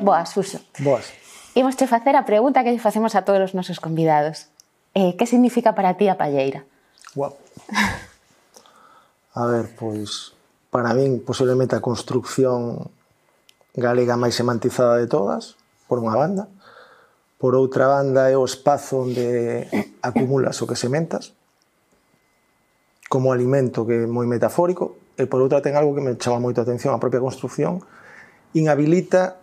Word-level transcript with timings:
Boas, 0.00 0.30
Suso. 0.30 0.60
Boas. 0.78 1.10
Imos 1.54 1.76
te 1.76 1.86
facer 1.86 2.14
a 2.14 2.22
pregunta 2.22 2.62
que 2.62 2.70
lle 2.70 2.78
facemos 2.78 3.18
a 3.18 3.22
todos 3.26 3.50
os 3.50 3.52
nosos 3.54 3.82
convidados. 3.82 4.46
Eh, 4.94 5.18
que 5.18 5.26
significa 5.26 5.74
para 5.74 5.94
ti 5.98 6.08
a 6.08 6.16
palleira? 6.16 6.64
Wow. 7.14 7.34
A 9.34 9.46
ver, 9.46 9.70
pois 9.74 10.34
para 10.70 10.92
min 10.94 11.22
posiblemente 11.24 11.74
a 11.74 11.84
construcción 11.84 12.90
galega 13.74 14.18
máis 14.18 14.34
semantizada 14.34 14.98
de 14.98 15.06
todas, 15.06 15.56
por 15.86 16.02
unha 16.02 16.14
banda. 16.14 16.44
Por 17.38 17.54
outra 17.54 17.86
banda 17.86 18.26
é 18.30 18.34
o 18.34 18.42
espazo 18.42 19.06
onde 19.06 19.66
acumulas 20.02 20.58
o 20.62 20.66
que 20.66 20.74
sementas 20.74 21.38
como 23.08 23.32
alimento 23.32 23.88
que 23.88 24.04
é 24.04 24.06
moi 24.06 24.28
metafórico 24.28 25.00
e 25.16 25.24
por 25.24 25.40
outra 25.40 25.64
ten 25.64 25.74
algo 25.74 25.96
que 25.96 26.04
me 26.04 26.14
chama 26.20 26.38
moito 26.38 26.60
a 26.60 26.66
atención 26.68 26.92
a 26.92 27.00
propia 27.00 27.24
construcción 27.24 27.80
inhabilita 28.52 29.37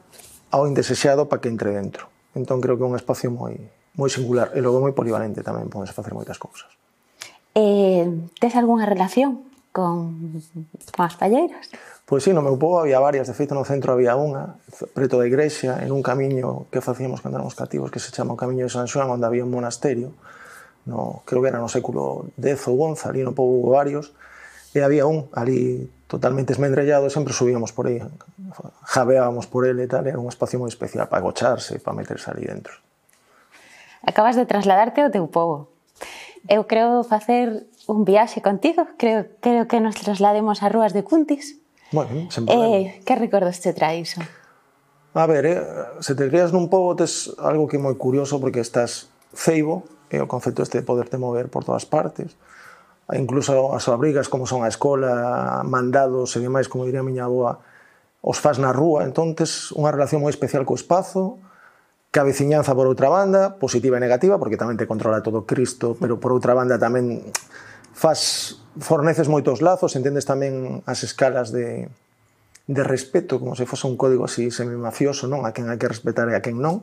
ao 0.55 0.64
indesexado 0.72 1.27
para 1.27 1.44
que 1.44 1.52
entre 1.52 1.76
dentro. 1.76 2.08
Entón 2.32 2.64
creo 2.64 2.80
que 2.80 2.88
é 2.88 2.90
un 2.90 2.95
espacio 2.95 3.27
moi 3.27 3.59
moi 4.00 4.08
singular 4.08 4.55
e 4.55 4.59
logo 4.64 4.80
moi 4.80 4.95
polivalente 4.95 5.44
tamén 5.44 5.68
podes 5.68 5.91
facer 5.91 6.16
moitas 6.16 6.40
cousas. 6.40 6.72
Eh, 7.55 8.08
tes 8.40 8.55
algunha 8.55 8.88
relación 8.88 9.44
con 9.76 10.40
as 11.00 11.16
palleiras? 11.20 11.68
Pois 12.08 12.23
sí, 12.23 12.31
no 12.31 12.40
meu 12.40 12.55
povo 12.55 12.80
había 12.80 13.00
varias, 13.00 13.28
de 13.28 13.36
feito 13.36 13.55
no 13.55 13.68
centro 13.68 13.91
había 13.91 14.16
unha, 14.16 14.55
preto 14.95 15.20
da 15.20 15.28
igrexa, 15.28 15.84
en 15.84 15.91
un 15.91 16.00
camiño 16.00 16.72
que 16.72 16.80
facíamos 16.80 17.20
cando 17.20 17.40
éramos 17.40 17.59
cativos, 17.59 17.92
que 17.92 18.00
se 18.00 18.12
chama 18.16 18.36
o 18.36 18.40
Camiño 18.40 18.67
de 18.67 18.72
San 18.72 18.88
Xoán, 18.88 19.12
onde 19.12 19.28
había 19.28 19.44
un 19.44 19.52
monasterio, 19.52 20.16
no, 20.86 21.26
creo 21.26 21.42
que 21.42 21.50
era 21.50 21.59
no 21.59 21.67
século 21.67 22.30
X 22.40 22.72
ou 22.72 22.78
XI, 22.95 23.09
ali 23.09 23.26
no 23.26 23.36
povo 23.36 23.59
varios, 23.67 24.16
e 24.76 24.84
había 24.84 25.08
un 25.08 25.32
ali 25.32 25.88
totalmente 26.12 26.52
esmendrellado, 26.52 27.08
sempre 27.10 27.32
subíamos 27.32 27.72
por 27.72 27.88
aí, 27.88 28.04
jabeábamos 28.84 29.48
por 29.48 29.64
ele 29.64 29.88
e 29.88 29.90
tal, 29.90 30.04
era 30.04 30.20
un 30.20 30.28
espacio 30.28 30.60
moi 30.60 30.68
especial 30.68 31.08
para 31.08 31.24
agocharse, 31.24 31.80
para 31.80 31.95
meterse 31.95 32.28
ali 32.28 32.44
dentro. 32.44 32.76
Acabas 34.04 34.36
de 34.36 34.44
trasladarte 34.44 35.00
ao 35.00 35.09
teu 35.09 35.26
povo. 35.32 35.72
Eu 36.45 36.67
creo 36.70 37.02
facer 37.08 37.66
un 37.88 38.04
viaxe 38.04 38.44
contigo, 38.44 38.86
creo, 39.00 39.26
creo 39.40 39.66
que 39.66 39.80
nos 39.80 39.95
traslademos 39.95 40.62
a 40.62 40.70
Rúas 40.70 40.94
de 40.94 41.08
Cuntis. 41.08 41.58
Bueno, 41.89 42.28
sen 42.30 42.45
eh, 42.52 43.00
que 43.08 43.16
recordos 43.16 43.64
te 43.64 43.72
trae 43.72 44.04
iso? 44.04 44.22
A 45.16 45.26
ver, 45.26 45.48
eh, 45.48 45.64
se 46.04 46.14
te 46.14 46.28
crías 46.28 46.52
nun 46.52 46.67
pobo 46.67 46.94
tes 47.00 47.32
algo 47.39 47.66
que 47.72 47.80
é 47.80 47.82
moi 47.82 47.95
curioso 47.95 48.38
porque 48.44 48.60
estás 48.60 49.08
ceibo, 49.32 49.88
e 50.12 50.22
o 50.22 50.30
concepto 50.30 50.62
este 50.62 50.84
de 50.84 50.86
poderte 50.86 51.17
mover 51.17 51.50
por 51.50 51.66
todas 51.66 51.88
partes, 51.88 52.38
incluso 53.14 53.78
as 53.78 53.86
abrigas 53.86 54.31
como 54.31 54.50
son 54.50 54.66
a 54.66 54.72
escola, 54.72 55.61
mandados 55.61 56.34
e 56.34 56.42
demais, 56.42 56.66
como 56.66 56.89
diría 56.89 57.06
a 57.06 57.08
miña 57.08 57.30
aboa, 57.30 57.61
os 58.25 58.42
faz 58.42 58.58
na 58.58 58.73
rúa, 58.73 59.06
entonces 59.06 59.70
unha 59.78 59.94
relación 59.94 60.25
moi 60.25 60.34
especial 60.34 60.66
co 60.66 60.73
espazo, 60.73 61.38
que 62.09 62.17
a 62.17 62.26
veciñanza 62.26 62.73
por 62.73 62.89
outra 62.89 63.14
banda, 63.14 63.61
positiva 63.61 64.00
e 64.00 64.02
negativa, 64.02 64.42
porque 64.42 64.58
tamén 64.58 64.81
te 64.81 64.89
controla 64.89 65.22
todo 65.22 65.45
Cristo, 65.45 65.94
pero 66.02 66.17
por 66.17 66.33
outra 66.33 66.58
banda 66.58 66.81
tamén 66.81 67.22
faz 67.94 68.58
forneces 68.81 69.30
moitos 69.30 69.61
lazos, 69.61 69.94
entendes 69.94 70.26
tamén 70.26 70.81
as 70.89 71.06
escalas 71.06 71.53
de, 71.53 71.86
de 72.66 72.81
respeto, 72.81 73.38
como 73.38 73.53
se 73.53 73.70
fose 73.70 73.86
un 73.86 73.94
código 73.94 74.26
así 74.26 74.50
semimafioso, 74.50 75.30
non? 75.30 75.45
A 75.45 75.53
quen 75.53 75.70
hai 75.70 75.78
que 75.78 75.86
respetar 75.86 76.26
e 76.33 76.36
a 76.36 76.42
quen 76.42 76.58
non. 76.58 76.81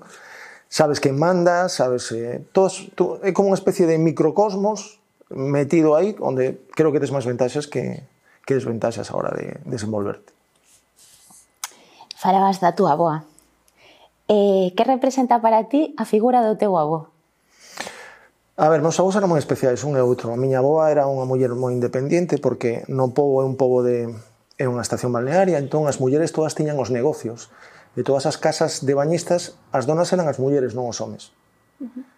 Sabes 0.71 1.03
quen 1.03 1.19
manda, 1.19 1.67
sabes... 1.67 2.15
Eh, 2.15 2.39
todos, 2.55 2.95
tú, 2.95 3.19
é 3.27 3.35
como 3.35 3.51
unha 3.51 3.59
especie 3.59 3.91
de 3.91 3.99
microcosmos 3.99 5.02
metido 5.35 5.97
aí 5.97 6.17
onde 6.21 6.69
creo 6.77 6.93
que 6.93 7.01
tes 7.01 7.11
máis 7.11 7.27
ventaxas 7.27 7.67
que, 7.67 8.05
que 8.47 8.55
desventaxas 8.55 9.11
agora 9.11 9.35
de 9.37 9.59
desenvolverte. 9.65 10.33
Falabas 12.17 12.63
da 12.63 12.77
túa 12.77 12.95
aboa. 12.95 13.27
Eh, 14.31 14.71
que 14.79 14.85
representa 14.87 15.43
para 15.43 15.67
ti 15.67 15.93
a 15.99 16.07
figura 16.07 16.41
do 16.47 16.55
teu 16.55 16.79
avó? 16.79 17.11
A 18.55 18.69
ver, 18.69 18.85
meus 18.85 19.01
avós 19.01 19.17
eran 19.19 19.33
moi 19.33 19.41
especiais, 19.43 19.83
un 19.83 19.99
e 19.99 20.03
outro. 20.05 20.31
A 20.31 20.39
miña 20.39 20.63
aboa 20.63 20.93
era 20.93 21.09
unha 21.11 21.27
muller 21.27 21.51
moi 21.59 21.75
independiente 21.75 22.39
porque 22.39 22.87
no 22.87 23.11
povo 23.11 23.43
é 23.43 23.47
un 23.49 23.59
povo 23.59 23.83
de 23.83 24.07
é 24.61 24.69
unha 24.71 24.85
estación 24.85 25.11
balnearia, 25.11 25.59
entón 25.59 25.91
as 25.91 25.99
mulleres 25.99 26.31
todas 26.31 26.55
tiñan 26.55 26.79
os 26.79 26.93
negocios. 26.93 27.51
De 27.99 28.07
todas 28.07 28.25
as 28.29 28.39
casas 28.39 28.87
de 28.87 28.95
bañistas, 28.95 29.59
as 29.75 29.85
donas 29.89 30.13
eran 30.15 30.31
as 30.31 30.39
mulleres, 30.39 30.79
non 30.79 30.87
os 30.87 31.01
homes. 31.03 31.35
Uh 31.81 31.91
-huh. 31.91 32.12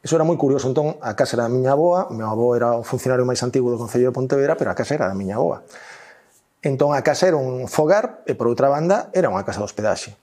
Eso 0.00 0.16
era 0.16 0.24
moi 0.24 0.40
curioso, 0.40 0.64
entón 0.64 0.96
a 1.04 1.12
casa 1.12 1.36
era 1.36 1.44
da 1.44 1.52
miña 1.52 1.76
aboa, 1.76 2.08
meu 2.08 2.24
avó 2.24 2.56
era 2.56 2.72
o 2.72 2.80
funcionario 2.80 3.28
máis 3.28 3.44
antigo 3.44 3.68
do 3.68 3.76
Concello 3.76 4.08
de 4.08 4.16
Pontevedra, 4.16 4.56
pero 4.56 4.72
a 4.72 4.76
casa 4.76 4.96
era 4.96 5.04
da 5.04 5.12
miña 5.12 5.36
aboa. 5.36 5.60
Entón 6.64 6.96
a 6.96 7.04
casa 7.04 7.28
era 7.28 7.36
un 7.36 7.68
fogar 7.68 8.24
e 8.24 8.32
por 8.32 8.48
outra 8.48 8.72
banda 8.72 9.12
era 9.12 9.28
unha 9.28 9.44
casa 9.44 9.60
de 9.60 9.68
hospedaxe. 9.68 10.16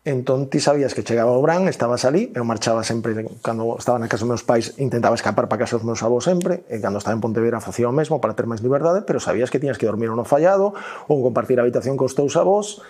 Entón 0.00 0.48
ti 0.48 0.64
sabías 0.64 0.96
que 0.96 1.04
chegaba 1.04 1.36
o 1.36 1.44
Bran, 1.44 1.68
estabas 1.68 2.08
ali, 2.08 2.32
eu 2.32 2.40
marchaba 2.40 2.80
sempre, 2.80 3.12
cando 3.44 3.76
estaba 3.76 4.00
na 4.00 4.08
casa 4.08 4.24
dos 4.24 4.32
meus 4.32 4.44
pais, 4.48 4.72
intentaba 4.80 5.12
escapar 5.12 5.44
para 5.44 5.60
casa 5.60 5.76
dos 5.76 5.84
meus 5.84 6.00
avós 6.00 6.24
sempre, 6.24 6.64
e 6.72 6.80
cando 6.80 6.96
estaba 6.96 7.12
en 7.12 7.20
Pontevedra 7.20 7.60
facía 7.60 7.84
o 7.84 7.92
mesmo 7.92 8.16
para 8.16 8.32
ter 8.32 8.48
máis 8.48 8.64
liberdade, 8.64 9.04
pero 9.04 9.20
sabías 9.20 9.52
que 9.52 9.60
tiñas 9.60 9.76
que 9.76 9.84
dormir 9.84 10.08
no 10.08 10.24
fallado, 10.24 10.72
ou 11.04 11.20
compartir 11.20 11.60
a 11.60 11.68
habitación 11.68 12.00
cos 12.00 12.16
teus 12.16 12.32
avós, 12.40 12.80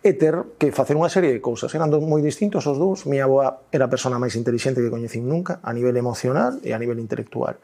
e 0.00 0.16
ter 0.16 0.56
que 0.56 0.72
facer 0.72 0.96
unha 0.96 1.12
serie 1.12 1.28
de 1.28 1.44
cousas. 1.44 1.68
Eran 1.76 1.92
dos 1.92 2.00
moi 2.00 2.24
distintos 2.24 2.64
os 2.64 2.80
dous. 2.80 3.04
Mi 3.04 3.20
aboa 3.20 3.68
era 3.68 3.84
a 3.84 3.92
persona 3.92 4.16
máis 4.16 4.32
inteligente 4.32 4.80
que 4.80 4.88
coñecín 4.88 5.28
nunca, 5.28 5.60
a 5.60 5.76
nivel 5.76 5.92
emocional 6.00 6.56
e 6.64 6.72
a 6.72 6.80
nivel 6.80 6.96
intelectual. 6.96 7.60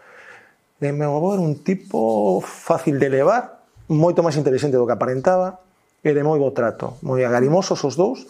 E 0.76 0.92
meu 0.92 1.16
avó 1.16 1.32
era 1.32 1.40
un 1.40 1.64
tipo 1.64 2.44
fácil 2.44 3.00
de 3.00 3.08
levar, 3.08 3.64
moito 3.88 4.20
máis 4.20 4.36
inteligente 4.36 4.76
do 4.76 4.84
que 4.84 4.92
aparentaba, 4.92 5.64
e 6.04 6.12
de 6.12 6.20
moi 6.20 6.36
bo 6.36 6.52
trato, 6.52 7.00
moi 7.00 7.24
agarimosos 7.24 7.80
os 7.80 7.96
dous, 7.96 8.28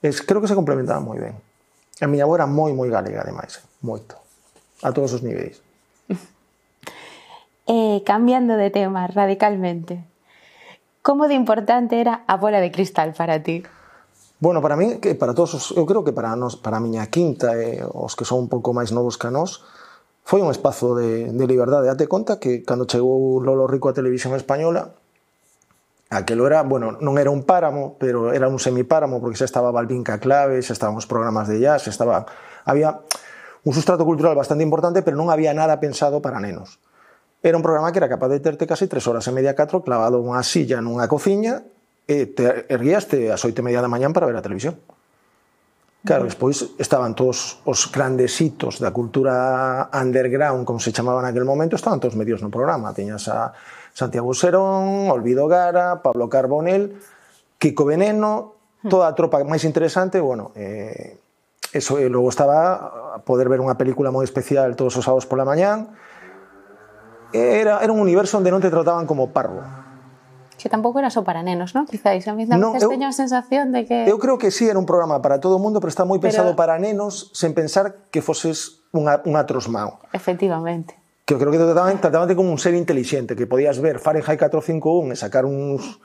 e 0.00 0.08
creo 0.24 0.40
que 0.40 0.48
se 0.48 0.56
complementaban 0.56 1.04
moi 1.04 1.20
ben. 1.20 1.36
A 2.00 2.08
miña 2.08 2.24
avó 2.24 2.40
era 2.40 2.48
moi, 2.48 2.72
moi 2.72 2.88
galega, 2.88 3.20
ademais, 3.20 3.60
moito, 3.84 4.16
a 4.80 4.96
todos 4.96 5.12
os 5.12 5.20
niveis. 5.20 5.60
eh, 7.68 8.00
cambiando 8.08 8.56
de 8.56 8.72
tema 8.72 9.04
radicalmente, 9.12 10.00
¿Cómo 11.02 11.26
de 11.26 11.34
importante 11.34 12.00
era 12.00 12.22
a 12.28 12.36
bola 12.36 12.62
de 12.62 12.70
cristal 12.70 13.12
para 13.12 13.42
ti? 13.42 13.64
Bueno, 14.38 14.62
para 14.62 14.76
mí, 14.76 14.98
que 15.02 15.16
para 15.16 15.34
todos, 15.34 15.54
os, 15.54 15.64
eu 15.74 15.82
creo 15.82 16.06
que 16.06 16.14
para 16.14 16.38
nos, 16.38 16.54
para 16.54 16.78
a 16.78 16.82
miña 16.82 17.10
quinta 17.10 17.58
e 17.58 17.82
eh, 17.82 17.86
os 17.90 18.14
que 18.14 18.22
son 18.22 18.46
un 18.46 18.48
pouco 18.50 18.70
máis 18.70 18.94
novos 18.94 19.18
que 19.18 19.26
nós, 19.26 19.66
foi 20.22 20.38
un 20.38 20.54
espazo 20.54 20.94
de, 20.94 21.26
de 21.34 21.44
liberdade. 21.50 21.90
Date 21.90 22.06
conta 22.06 22.38
que 22.38 22.62
cando 22.62 22.86
chegou 22.86 23.42
Lolo 23.42 23.66
Rico 23.66 23.90
á 23.90 23.98
televisión 23.98 24.38
española, 24.38 24.94
aquelo 26.06 26.46
era, 26.46 26.62
bueno, 26.62 26.94
non 27.02 27.18
era 27.18 27.34
un 27.34 27.42
páramo, 27.42 27.98
pero 27.98 28.30
era 28.30 28.46
un 28.46 28.62
semipáramo, 28.62 29.18
porque 29.18 29.42
xa 29.42 29.50
estaba 29.50 29.74
Balbinca 29.74 30.22
Clave, 30.22 30.62
xa 30.62 30.70
estaban 30.70 30.94
os 30.94 31.10
programas 31.10 31.50
de 31.50 31.58
jazz, 31.58 31.82
xa 31.82 31.90
estaba... 31.90 32.30
Había 32.62 33.02
un 33.66 33.74
sustrato 33.74 34.06
cultural 34.06 34.38
bastante 34.38 34.62
importante, 34.62 35.02
pero 35.02 35.18
non 35.18 35.34
había 35.34 35.50
nada 35.50 35.82
pensado 35.82 36.22
para 36.22 36.38
nenos. 36.38 36.78
Era 37.42 37.58
un 37.58 37.62
programa 37.62 37.90
que 37.90 37.98
era 37.98 38.08
capaz 38.08 38.28
de 38.30 38.38
terte 38.38 38.66
casi 38.70 38.86
tres 38.86 39.02
horas 39.10 39.26
e 39.26 39.34
media, 39.34 39.58
catro, 39.58 39.82
clavado 39.82 40.22
unha 40.22 40.46
silla 40.46 40.78
nunha 40.78 41.10
cociña, 41.10 41.66
e 42.06 42.30
te 42.30 42.70
erguíaste 42.70 43.34
ás 43.34 43.42
oito 43.42 43.58
e 43.60 43.66
media 43.66 43.82
da 43.82 43.90
mañán 43.90 44.14
para 44.14 44.30
ver 44.30 44.38
a 44.38 44.46
televisión. 44.46 44.78
Claro, 46.06 46.26
despois 46.26 46.74
estaban 46.78 47.14
todos 47.14 47.62
os 47.66 47.90
grandes 47.90 48.34
hitos 48.38 48.78
da 48.78 48.94
cultura 48.94 49.90
underground, 49.90 50.62
como 50.62 50.78
se 50.78 50.94
chamaba 50.94 51.22
naquele 51.22 51.46
momento, 51.46 51.74
estaban 51.74 51.98
todos 51.98 52.14
medios 52.14 52.42
no 52.42 52.50
programa. 52.50 52.94
Tiñas 52.94 53.26
a 53.26 53.54
Santiago 53.90 54.34
Serón, 54.34 55.10
Olvido 55.10 55.46
Gara, 55.46 55.98
Pablo 56.02 56.30
Carbonell, 56.30 56.94
Kiko 57.58 57.86
Veneno, 57.86 58.54
toda 58.86 59.10
a 59.10 59.14
tropa 59.18 59.42
máis 59.42 59.62
interesante, 59.62 60.18
bueno, 60.18 60.50
eh, 60.58 61.18
eso, 61.70 61.98
e 61.98 62.06
logo 62.10 62.30
estaba 62.30 63.14
a 63.14 63.18
poder 63.22 63.46
ver 63.46 63.62
unha 63.62 63.78
película 63.78 64.10
moi 64.10 64.26
especial 64.26 64.74
todos 64.74 64.98
os 64.98 65.06
sábados 65.06 65.26
pola 65.30 65.46
mañán, 65.46 65.94
era, 67.32 67.80
era 67.80 67.92
un 67.92 68.00
universo 68.00 68.38
onde 68.38 68.52
non 68.52 68.60
te 68.60 68.70
trataban 68.70 69.08
como 69.08 69.32
parvo. 69.32 69.64
Que 70.62 70.70
tampouco 70.70 71.02
era 71.02 71.10
só 71.10 71.26
para 71.26 71.42
nenos, 71.42 71.74
non? 71.74 71.90
Quizáis, 71.90 72.22
a 72.30 72.38
mí 72.38 72.46
no, 72.46 72.78
eu, 72.78 72.86
teño 72.86 73.10
a 73.10 73.14
sensación 73.16 73.74
de 73.74 73.82
que... 73.82 74.06
Eu 74.06 74.22
creo 74.22 74.38
que 74.38 74.54
sí, 74.54 74.70
era 74.70 74.78
un 74.78 74.86
programa 74.86 75.18
para 75.18 75.42
todo 75.42 75.58
o 75.58 75.62
mundo, 75.62 75.82
pero 75.82 75.90
está 75.90 76.06
moi 76.06 76.22
pensado 76.22 76.54
pero... 76.54 76.60
para 76.62 76.78
nenos, 76.78 77.34
sen 77.34 77.50
pensar 77.50 78.06
que 78.14 78.22
foses 78.22 78.86
unha, 78.94 79.18
un 79.26 79.34
atrosmao. 79.34 79.98
Efectivamente. 80.14 80.94
Que 81.26 81.34
eu 81.34 81.42
creo 81.42 81.50
que 81.50 81.58
te 81.58 81.66
trataban, 81.66 81.98
trataban 81.98 82.30
como 82.38 82.54
un 82.54 82.62
ser 82.62 82.78
inteligente, 82.78 83.34
que 83.34 83.50
podías 83.50 83.82
ver 83.82 83.98
Fahrenheit 83.98 84.38
451 84.38 85.10
e 85.10 85.16
sacar 85.18 85.50
uns 85.50 85.98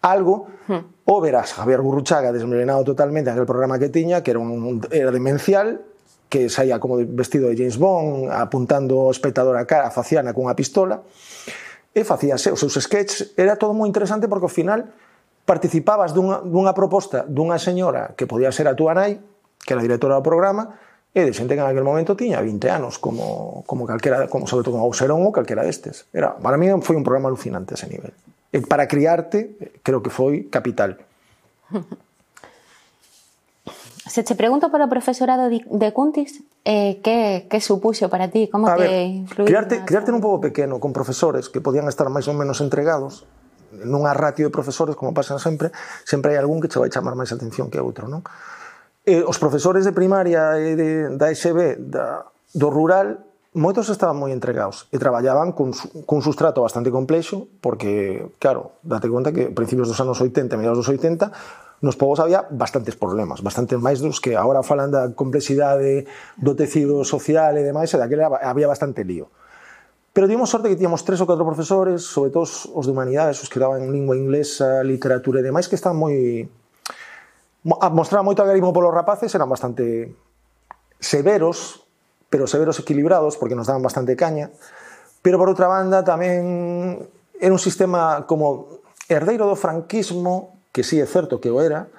algo, 0.00 0.48
hmm. 0.72 1.06
ou 1.12 1.20
verás 1.20 1.52
Javier 1.52 1.84
Gurruchaga 1.84 2.32
desmelenado 2.32 2.82
totalmente 2.88 3.28
aquel 3.28 3.44
programa 3.44 3.76
que 3.76 3.92
tiña, 3.92 4.24
que 4.24 4.32
era, 4.32 4.40
un, 4.40 4.80
era 4.88 5.12
demencial, 5.12 5.84
que 6.32 6.48
saía 6.48 6.80
como 6.80 6.96
vestido 6.96 7.52
de 7.52 7.60
James 7.60 7.76
Bond, 7.76 8.32
apuntando 8.32 8.96
o 8.96 9.12
espectador 9.12 9.52
a 9.60 9.68
cara, 9.68 9.92
faciana 9.92 10.32
cunha 10.32 10.56
pistola, 10.56 11.04
e 11.92 12.08
facíase 12.08 12.48
os 12.48 12.56
seus 12.56 12.80
sketches. 12.80 13.36
Era 13.36 13.60
todo 13.60 13.76
moi 13.76 13.84
interesante 13.84 14.24
porque, 14.32 14.48
ao 14.48 14.52
final, 14.52 14.88
participabas 15.44 16.16
dunha, 16.16 16.40
dunha 16.40 16.72
proposta 16.72 17.28
dunha 17.28 17.60
señora 17.60 18.16
que 18.16 18.24
podía 18.24 18.48
ser 18.48 18.64
a 18.64 18.72
túa 18.72 18.96
nai, 18.96 19.20
que 19.60 19.76
era 19.76 19.84
a 19.84 19.86
directora 19.86 20.16
do 20.16 20.24
programa, 20.24 20.80
e 21.12 21.20
de 21.20 21.36
xente 21.36 21.52
que 21.52 21.60
en 21.60 21.68
aquel 21.68 21.84
momento 21.84 22.16
tiña 22.16 22.40
20 22.40 22.64
anos, 22.72 22.96
como, 22.96 23.60
como 23.68 23.84
calquera, 23.84 24.24
como 24.32 24.48
sobre 24.48 24.64
todo 24.64 24.80
como 24.80 24.88
Auserón 24.88 25.20
ou 25.20 25.36
calquera 25.36 25.60
destes. 25.60 26.08
Era, 26.16 26.32
para 26.32 26.56
mí 26.56 26.72
foi 26.80 26.96
un 26.96 27.04
programa 27.04 27.28
alucinante 27.28 27.76
ese 27.76 27.92
nivel. 27.92 28.16
E 28.48 28.64
para 28.64 28.88
criarte, 28.88 29.52
creo 29.84 30.00
que 30.00 30.08
foi 30.08 30.48
capital. 30.48 30.96
Se 34.12 34.22
te 34.22 34.34
pregunto 34.36 34.68
para 34.68 34.84
o 34.84 34.92
profesorado 34.92 35.48
de 35.48 35.88
Cuntis 35.96 36.44
eh, 36.68 37.00
que, 37.00 37.48
que 37.48 37.64
supuxo 37.64 38.12
para 38.12 38.28
ti, 38.28 38.44
como 38.44 38.68
a 38.68 38.76
que 38.76 39.24
ver, 39.24 39.48
crearte, 39.48 39.80
na... 39.80 39.88
crearte 39.88 40.12
un 40.12 40.20
pobo 40.20 40.36
pequeno 40.36 40.84
con 40.84 40.92
profesores 40.92 41.48
que 41.48 41.64
podían 41.64 41.88
estar 41.88 42.12
máis 42.12 42.28
ou 42.28 42.36
menos 42.36 42.60
entregados 42.60 43.24
nunha 43.72 44.12
ratio 44.12 44.44
de 44.44 44.52
profesores, 44.52 45.00
como 45.00 45.16
pasan 45.16 45.40
sempre, 45.40 45.72
sempre 46.04 46.36
hai 46.36 46.44
algún 46.44 46.60
que 46.60 46.68
che 46.68 46.76
vai 46.76 46.92
chamar 46.92 47.16
máis 47.16 47.32
atención 47.32 47.72
que 47.72 47.80
outro, 47.80 48.04
non? 48.04 48.20
Eh, 49.08 49.24
os 49.24 49.40
profesores 49.40 49.88
de 49.88 49.96
primaria 49.96 50.60
e 50.60 50.76
de, 50.76 51.16
da 51.16 51.32
SB 51.32 51.80
da, 51.80 52.28
do 52.52 52.68
rural 52.68 53.16
moitos 53.56 53.88
estaban 53.88 54.20
moi 54.20 54.28
entregados 54.28 54.92
e 54.92 55.00
traballaban 55.00 55.56
cun, 55.56 55.72
cun 56.04 56.20
sustrato 56.20 56.60
bastante 56.60 56.92
complexo 56.92 57.48
porque, 57.64 58.28
claro, 58.36 58.76
date 58.84 59.08
conta 59.08 59.32
que 59.32 59.48
principios 59.48 59.88
dos 59.88 59.96
anos 60.04 60.20
80 60.20 60.60
mediados 60.60 60.84
dos 60.84 60.92
80 60.92 61.71
nos 61.82 61.98
povos 61.98 62.22
había 62.22 62.46
bastantes 62.48 62.94
problemas, 62.94 63.42
bastantes 63.42 63.74
máis 63.74 63.98
dos 63.98 64.22
que 64.22 64.38
agora 64.38 64.62
falan 64.62 64.94
da 64.94 65.10
complexidade 65.18 66.06
do 66.38 66.54
tecido 66.54 67.02
social 67.02 67.58
e 67.58 67.66
demais, 67.66 67.90
e 67.90 67.98
daquela 67.98 68.30
había 68.38 68.70
bastante 68.70 69.02
lío. 69.02 69.34
Pero 70.14 70.30
tivemos 70.30 70.46
sorte 70.46 70.70
que 70.70 70.78
tíamos 70.78 71.02
tres 71.02 71.18
ou 71.18 71.26
catro 71.26 71.42
profesores, 71.42 72.06
sobre 72.06 72.30
todo 72.30 72.46
os 72.46 72.84
de 72.86 72.92
humanidades, 72.94 73.42
os 73.42 73.50
que 73.50 73.58
daban 73.58 73.90
lingua 73.90 74.14
inglesa, 74.14 74.86
literatura 74.86 75.42
e 75.42 75.44
demais, 75.44 75.66
que 75.66 75.74
estaban 75.74 75.98
moi... 75.98 76.46
Mostraban 77.62 78.26
moito 78.26 78.42
agarimo 78.42 78.74
polos 78.74 78.94
rapaces, 78.94 79.34
eran 79.34 79.50
bastante 79.50 80.14
severos, 81.02 81.86
pero 82.30 82.46
severos 82.46 82.78
equilibrados, 82.78 83.34
porque 83.38 83.58
nos 83.58 83.66
daban 83.66 83.82
bastante 83.82 84.14
caña. 84.14 84.54
Pero 85.22 85.38
por 85.38 85.50
outra 85.50 85.66
banda 85.66 86.06
tamén 86.06 87.06
era 87.38 87.54
un 87.54 87.62
sistema 87.62 88.22
como 88.30 88.82
herdeiro 89.10 89.50
do 89.50 89.58
franquismo, 89.58 90.61
que 90.72 90.82
sí 90.82 90.98
é 90.98 91.06
certo 91.06 91.38
que 91.38 91.52
o 91.52 91.60
era, 91.60 91.92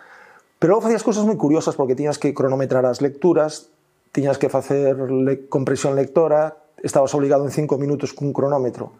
pero 0.57 0.75
logo 0.75 0.89
facías 0.89 1.05
cousas 1.05 1.23
moi 1.23 1.37
curiosas, 1.37 1.77
porque 1.77 1.95
tiñas 1.95 2.17
que 2.17 2.33
cronometrar 2.33 2.83
as 2.89 2.99
lecturas, 2.99 3.69
tiñas 4.11 4.41
que 4.41 4.49
facer 4.49 4.97
le 4.97 5.45
compresión 5.47 5.93
lectora, 5.93 6.57
estabas 6.81 7.13
obligado 7.13 7.45
en 7.45 7.53
cinco 7.53 7.77
minutos 7.77 8.11
cun 8.11 8.33
cronómetro 8.33 8.91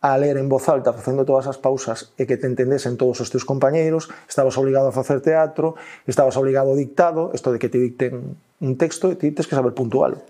a 0.00 0.16
ler 0.16 0.38
en 0.38 0.48
voz 0.48 0.68
alta 0.68 0.92
facendo 0.92 1.24
todas 1.26 1.50
as 1.50 1.58
pausas 1.58 2.14
e 2.14 2.22
que 2.22 2.38
te 2.38 2.46
entendesen 2.46 2.94
todos 2.94 3.18
os 3.18 3.34
teus 3.34 3.42
compañeiros, 3.42 4.06
estabas 4.30 4.54
obligado 4.54 4.88
a 4.88 4.94
facer 4.94 5.18
teatro, 5.18 5.74
estabas 6.06 6.38
obligado 6.38 6.70
ao 6.70 6.78
dictado, 6.78 7.34
isto 7.34 7.50
de 7.50 7.58
que 7.58 7.66
te 7.66 7.82
dicten 7.82 8.38
un 8.62 8.74
texto 8.78 9.10
e 9.10 9.18
ti 9.18 9.34
tens 9.34 9.50
que 9.50 9.58
saber 9.58 9.74
puntualo. 9.74 10.22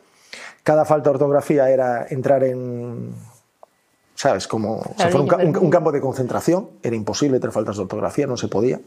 Cada 0.65 0.89
falta 0.89 1.13
de 1.13 1.21
ortografía 1.21 1.69
era 1.69 2.09
entrar 2.09 2.45
en 2.45 3.13
¿Sabes? 4.19 4.49
Como 4.49 4.83
claro, 4.97 5.13
si 5.13 5.17
un, 5.17 5.29
ca 5.29 5.37
un, 5.37 5.57
un, 5.57 5.71
campo 5.71 5.93
de 5.93 6.01
concentración, 6.01 6.71
era 6.83 6.97
imposible, 6.97 7.39
ter 7.39 7.53
faltas 7.53 7.77
de 7.77 7.83
ortografía, 7.83 8.27
no 8.27 8.37
se 8.37 8.49
podía. 8.49 8.81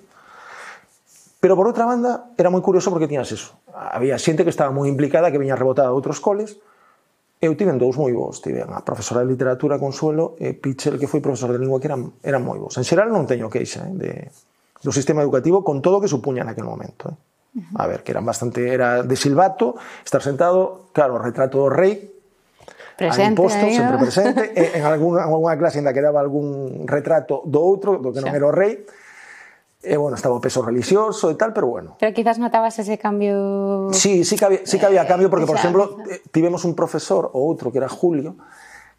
Pero 1.40 1.56
por 1.56 1.70
otra 1.70 1.86
banda, 1.86 2.36
era 2.38 2.50
muy 2.50 2.60
curioso 2.60 2.92
porque 2.92 3.08
tiñas 3.08 3.32
eso. 3.32 3.56
Había 3.72 4.20
xente 4.20 4.44
que 4.44 4.52
estaba 4.52 4.76
moi 4.76 4.92
implicada, 4.92 5.32
que 5.32 5.40
viña 5.40 5.56
rebotada 5.56 5.88
a 5.88 5.96
outros 5.96 6.20
coles. 6.20 6.60
Eu 7.40 7.56
tiven 7.56 7.80
dous 7.80 7.96
moi 7.96 8.12
bons, 8.12 8.44
tiven 8.44 8.76
a 8.76 8.84
profesora 8.84 9.24
de 9.24 9.32
literatura 9.32 9.80
Consuelo 9.80 10.36
e 10.36 10.52
Pichel, 10.52 11.00
que 11.00 11.08
foi 11.08 11.24
profesor 11.24 11.56
de 11.56 11.64
lingua, 11.64 11.80
que 11.80 11.88
eran, 11.88 12.12
eran 12.28 12.44
moi 12.44 12.60
bons. 12.60 12.76
En 12.76 12.84
xeral 12.84 13.08
non 13.08 13.24
teño 13.24 13.48
queixa 13.48 13.88
eh, 13.88 13.96
de, 13.96 14.12
do 14.84 14.92
sistema 14.92 15.24
educativo 15.24 15.64
con 15.64 15.80
todo 15.80 15.98
o 15.98 16.02
que 16.04 16.12
supuña 16.12 16.44
naquele 16.44 16.68
momento. 16.68 17.08
Eh. 17.08 17.80
A 17.80 17.88
ver, 17.88 18.04
que 18.04 18.12
eran 18.12 18.28
bastante, 18.28 18.68
era 18.68 19.00
de 19.00 19.16
silbato, 19.16 19.80
estar 20.04 20.20
sentado, 20.20 20.92
claro, 20.92 21.16
o 21.16 21.24
retrato 21.24 21.64
do 21.64 21.72
rei, 21.72 22.11
presente, 22.98 23.24
a 23.24 23.32
imposto, 23.32 23.64
aí, 23.66 23.74
sempre 23.76 23.98
presente, 23.98 24.42
e, 24.56 24.64
en 24.80 24.84
algunha, 24.86 25.24
algunha 25.28 25.56
clase 25.58 25.80
ainda 25.80 25.94
quedaba 25.94 26.20
algún 26.20 26.88
retrato 26.88 27.44
do 27.46 27.60
outro, 27.62 28.00
do 28.00 28.12
que 28.12 28.20
non 28.20 28.32
era 28.32 28.48
o 28.48 28.54
rei, 28.54 28.84
E, 29.82 29.98
bueno, 29.98 30.14
estaba 30.14 30.38
o 30.38 30.42
peso 30.42 30.62
religioso 30.62 31.34
e 31.34 31.36
tal, 31.36 31.58
pero 31.58 31.66
bueno. 31.66 31.98
Pero 31.98 32.14
quizás 32.14 32.38
notabas 32.38 32.78
ese 32.78 33.02
cambio... 33.02 33.90
Sí, 33.98 34.22
sí 34.22 34.38
que 34.38 34.46
había, 34.46 34.62
sí 34.62 34.78
que 34.78 34.86
había 34.86 35.10
cambio, 35.10 35.34
porque, 35.34 35.50
por 35.50 35.58
eh, 35.58 35.60
ejemplo, 35.60 35.98
eh, 36.06 36.22
tivemos 36.30 36.70
un 36.70 36.78
profesor, 36.78 37.34
o 37.34 37.42
outro, 37.42 37.74
que 37.74 37.82
era 37.82 37.90
Julio, 37.90 38.38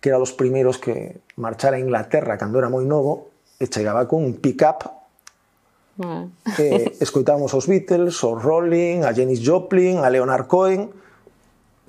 que 0.03 0.11
era 0.11 0.19
dos 0.19 0.35
primeiros 0.35 0.83
que 0.83 1.23
marchara 1.39 1.79
a 1.79 1.81
Inglaterra 1.81 2.35
cando 2.35 2.59
era 2.59 2.67
moi 2.67 2.83
novo, 2.83 3.31
e 3.63 3.71
chegaba 3.71 4.11
con 4.11 4.27
un 4.27 4.43
pick-up. 4.43 4.91
Ah. 6.03 6.27
eh, 6.59 6.99
escoitábamos 7.07 7.55
os 7.55 7.71
Beatles, 7.71 8.19
os 8.27 8.43
Rolling, 8.43 9.07
a 9.07 9.15
Janis 9.15 9.39
Joplin, 9.39 10.03
a 10.03 10.11
Leonard 10.11 10.51
Cohen, 10.51 10.91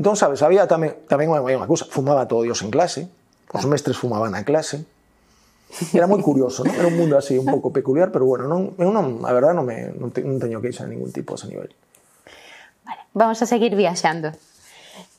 Entón, 0.04 0.20
sabes, 0.20 0.44
había 0.44 0.68
tamén, 0.68 1.00
tamén 1.08 1.32
unha, 1.32 1.40
unha 1.40 1.64
cousa, 1.64 1.88
fumaba 1.88 2.28
todo 2.28 2.44
Dios 2.44 2.60
en 2.60 2.76
clase, 2.76 3.08
os 3.56 3.64
mestres 3.64 3.96
fumaban 3.96 4.36
na 4.36 4.44
clase, 4.44 4.84
era 5.96 6.12
moi 6.12 6.20
curioso, 6.20 6.68
non? 6.68 6.76
Era 6.76 6.92
un 6.92 7.00
mundo 7.00 7.16
así 7.16 7.40
un 7.40 7.48
pouco 7.48 7.72
peculiar, 7.72 8.12
pero 8.12 8.28
bueno, 8.28 8.52
non, 8.52 8.76
eu 8.76 8.92
non, 8.92 9.24
a 9.24 9.32
verdade 9.32 9.56
non, 9.56 9.64
me, 9.64 9.96
non, 9.96 10.12
te, 10.12 10.20
non 10.20 10.44
teño 10.44 10.60
queixa 10.60 10.84
de 10.84 10.92
ningún 10.92 11.16
tipo 11.16 11.32
a 11.32 11.40
ese 11.40 11.48
nivel. 11.48 11.72
Vale, 12.84 13.00
vamos 13.16 13.40
a 13.40 13.48
seguir 13.48 13.80
viaxando. 13.80 14.36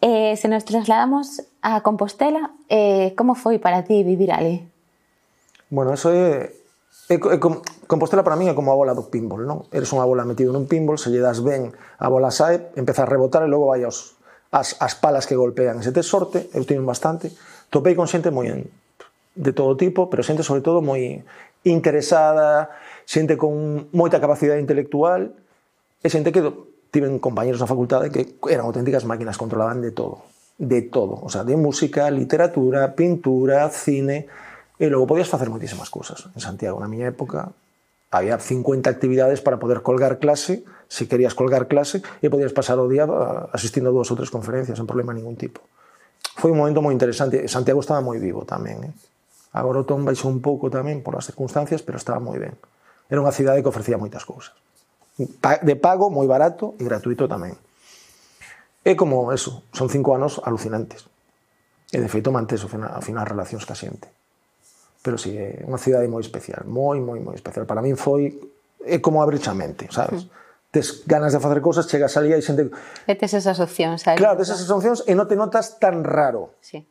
Eh, 0.05 0.37
se 0.37 0.53
nos 0.53 0.69
trasladamos 0.69 1.41
a 1.65 1.81
Compostela, 1.81 2.53
eh, 2.69 3.17
como 3.17 3.33
foi 3.33 3.57
para 3.57 3.89
ti 3.89 4.05
vivir 4.05 4.37
ali? 4.37 4.69
Bueno, 5.73 5.97
eso 5.97 6.13
é, 6.13 6.53
é, 7.09 7.17
é, 7.17 7.39
com, 7.41 7.65
Compostela 7.89 8.21
para 8.21 8.37
mí 8.37 8.53
é 8.53 8.55
como 8.55 8.69
a 8.69 8.77
bola 8.77 8.93
do 8.93 9.09
pinball, 9.09 9.49
non? 9.49 9.65
Eres 9.73 9.89
unha 9.97 10.05
bola 10.05 10.29
metido 10.29 10.53
nun 10.53 10.69
pinball, 10.69 11.01
se 11.01 11.09
lle 11.09 11.25
das 11.25 11.41
ben 11.41 11.73
a 11.73 12.13
bola 12.13 12.29
sae, 12.29 12.69
empeza 12.77 13.03
a 13.03 13.11
rebotar 13.11 13.41
e 13.43 13.49
logo 13.49 13.73
vai 13.73 13.81
aos, 13.81 14.21
as, 14.55 14.79
as 14.79 14.95
palas 14.95 15.27
que 15.27 15.35
golpean. 15.35 15.83
Se 15.83 15.91
tes 15.91 16.07
sorte, 16.07 16.47
eu 16.55 16.63
tive 16.63 16.79
bastante, 16.87 17.35
topei 17.75 17.99
con 17.99 18.07
xente 18.07 18.31
moi 18.31 18.47
en, 18.47 18.71
de 19.35 19.51
todo 19.51 19.75
tipo, 19.75 20.07
pero 20.07 20.23
xente 20.23 20.47
sobre 20.47 20.63
todo 20.63 20.79
moi 20.79 21.27
interesada, 21.67 22.71
xente 23.03 23.35
con 23.35 23.91
moita 23.91 24.23
capacidade 24.23 24.63
intelectual, 24.63 25.35
e 25.99 26.07
xente 26.07 26.31
que 26.31 26.47
tiven 26.95 27.19
compañeros 27.19 27.59
na 27.59 27.67
facultade 27.67 28.15
que 28.15 28.39
eran 28.47 28.71
auténticas 28.71 29.03
máquinas, 29.03 29.35
controlaban 29.35 29.83
de 29.83 29.91
todo, 29.91 30.23
de 30.63 30.87
todo, 30.87 31.19
o 31.19 31.27
sea, 31.27 31.43
de 31.43 31.59
música, 31.59 32.07
literatura, 32.15 32.95
pintura, 32.95 33.67
cine, 33.75 34.31
e 34.79 34.87
logo 34.87 35.11
podías 35.11 35.27
facer 35.27 35.51
moitísimas 35.51 35.91
cousas. 35.91 36.31
En 36.31 36.39
Santiago, 36.39 36.79
na 36.79 36.87
miña 36.87 37.11
época, 37.11 37.51
Había 38.15 38.39
50 38.39 38.87
actividades 38.87 39.43
para 39.43 39.59
poder 39.59 39.83
colgar 39.83 40.21
clase, 40.21 40.63
si 40.87 41.11
querías 41.11 41.35
colgar 41.35 41.67
clase, 41.67 42.01
y 42.23 42.29
podías 42.31 42.55
pasar 42.55 42.79
o 42.79 42.87
día 42.87 43.11
ah, 43.11 43.51
asistiendo 43.51 43.91
a 43.91 43.93
dos 43.93 44.07
o 44.07 44.15
tres 44.15 44.31
conferencias 44.31 44.79
sin 44.79 44.87
problema 44.87 45.11
ningún 45.11 45.35
tipo. 45.35 45.67
Foi 46.39 46.55
un 46.55 46.63
momento 46.63 46.79
moi 46.79 46.95
interesante. 46.95 47.43
Santiago 47.51 47.83
estaba 47.83 47.99
moi 47.99 48.23
vivo 48.23 48.47
tamén. 48.47 48.87
Eh? 48.87 48.95
Agora 49.51 49.83
o 49.83 49.87
Tom 49.91 50.07
baixou 50.07 50.31
un 50.31 50.39
pouco 50.39 50.71
tamén 50.71 51.03
por 51.03 51.19
as 51.19 51.27
circunstancias, 51.27 51.83
pero 51.83 51.99
estaba 51.99 52.23
moi 52.23 52.39
ben. 52.39 52.55
Era 53.11 53.19
unha 53.19 53.35
cidade 53.35 53.67
que 53.67 53.71
ofrecía 53.75 53.99
moitas 53.99 54.23
cousas. 54.23 54.55
De 55.19 55.75
pago, 55.75 56.07
moi 56.07 56.31
barato 56.31 56.79
e 56.79 56.87
gratuito 56.87 57.27
tamén. 57.27 57.59
É 58.87 58.95
como 58.95 59.35
eso, 59.35 59.67
son 59.75 59.91
cinco 59.91 60.15
anos 60.15 60.39
alucinantes. 60.39 61.11
E 61.91 61.99
de 61.99 62.07
feito 62.07 62.31
mantes 62.31 62.63
ao 62.63 62.71
final, 62.71 62.95
ao 62.95 63.03
final 63.03 63.27
relacións 63.27 63.67
ca 63.67 63.75
xente 63.75 64.07
pero 65.05 65.19
sí, 65.19 65.37
eh, 65.37 65.61
é 65.61 65.69
unha 65.69 65.77
cidade 65.77 66.09
moi 66.09 66.25
especial, 66.25 66.65
moi, 66.65 66.97
moi, 66.97 67.21
moi 67.21 67.37
especial. 67.37 67.69
Para 67.69 67.85
min 67.85 67.93
foi, 67.93 68.41
é 68.81 69.05
como 69.05 69.21
abrir 69.21 69.45
a 69.45 69.53
mente, 69.53 69.85
sabes? 69.93 70.25
Tes 70.73 71.05
ganas 71.05 71.37
de 71.37 71.45
facer 71.45 71.61
cousas, 71.61 71.85
chegas 71.85 72.17
ali 72.17 72.33
e 72.33 72.41
hai 72.41 72.41
xente... 72.41 72.73
E 73.05 73.13
tes 73.13 73.37
esas 73.37 73.61
opcións. 73.61 74.01
Sabes? 74.01 74.17
claro, 74.17 74.41
tes 74.41 74.49
esas 74.49 74.65
opcións 74.73 75.05
e 75.05 75.13
non 75.13 75.29
te 75.29 75.37
notas 75.37 75.77
tan 75.77 76.09
raro. 76.09 76.57
Sí. 76.65 76.89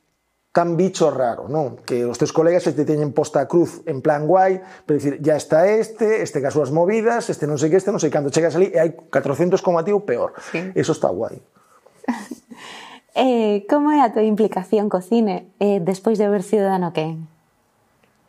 Tan 0.54 0.78
bicho 0.78 1.10
raro, 1.10 1.50
non? 1.50 1.82
Que 1.82 2.06
os 2.06 2.22
teus 2.22 2.30
colegas 2.30 2.62
te 2.62 2.86
teñen 2.86 3.18
posta 3.18 3.42
a 3.42 3.50
cruz 3.50 3.82
en 3.90 4.06
plan 4.06 4.30
guai, 4.30 4.62
pero 4.86 5.02
dicir, 5.02 5.18
ya 5.18 5.34
está 5.34 5.66
este, 5.66 6.22
este 6.22 6.38
que 6.38 6.46
as 6.46 6.54
súas 6.54 6.70
movidas, 6.70 7.34
este 7.34 7.50
non 7.50 7.58
sei 7.58 7.74
que, 7.74 7.82
este 7.82 7.90
non 7.90 7.98
sei 7.98 8.14
cando 8.14 8.30
chegas 8.30 8.54
ali 8.54 8.70
e 8.70 8.78
hai 8.78 8.94
400 8.94 9.58
como 9.66 9.82
a 9.82 9.84
ti 9.84 9.90
ou 9.90 10.06
peor. 10.06 10.38
Sí. 10.54 10.62
Eso 10.78 10.94
está 10.94 11.10
guai. 11.10 11.42
eh, 13.18 13.66
como 13.66 13.90
é 13.90 14.06
a 14.06 14.14
tua 14.14 14.22
implicación 14.22 14.86
co 14.86 15.02
cine 15.02 15.50
eh, 15.58 15.82
despois 15.82 16.22
de 16.22 16.30
haber 16.30 16.46
Ciudadano 16.46 16.94
Kane? 16.94 17.33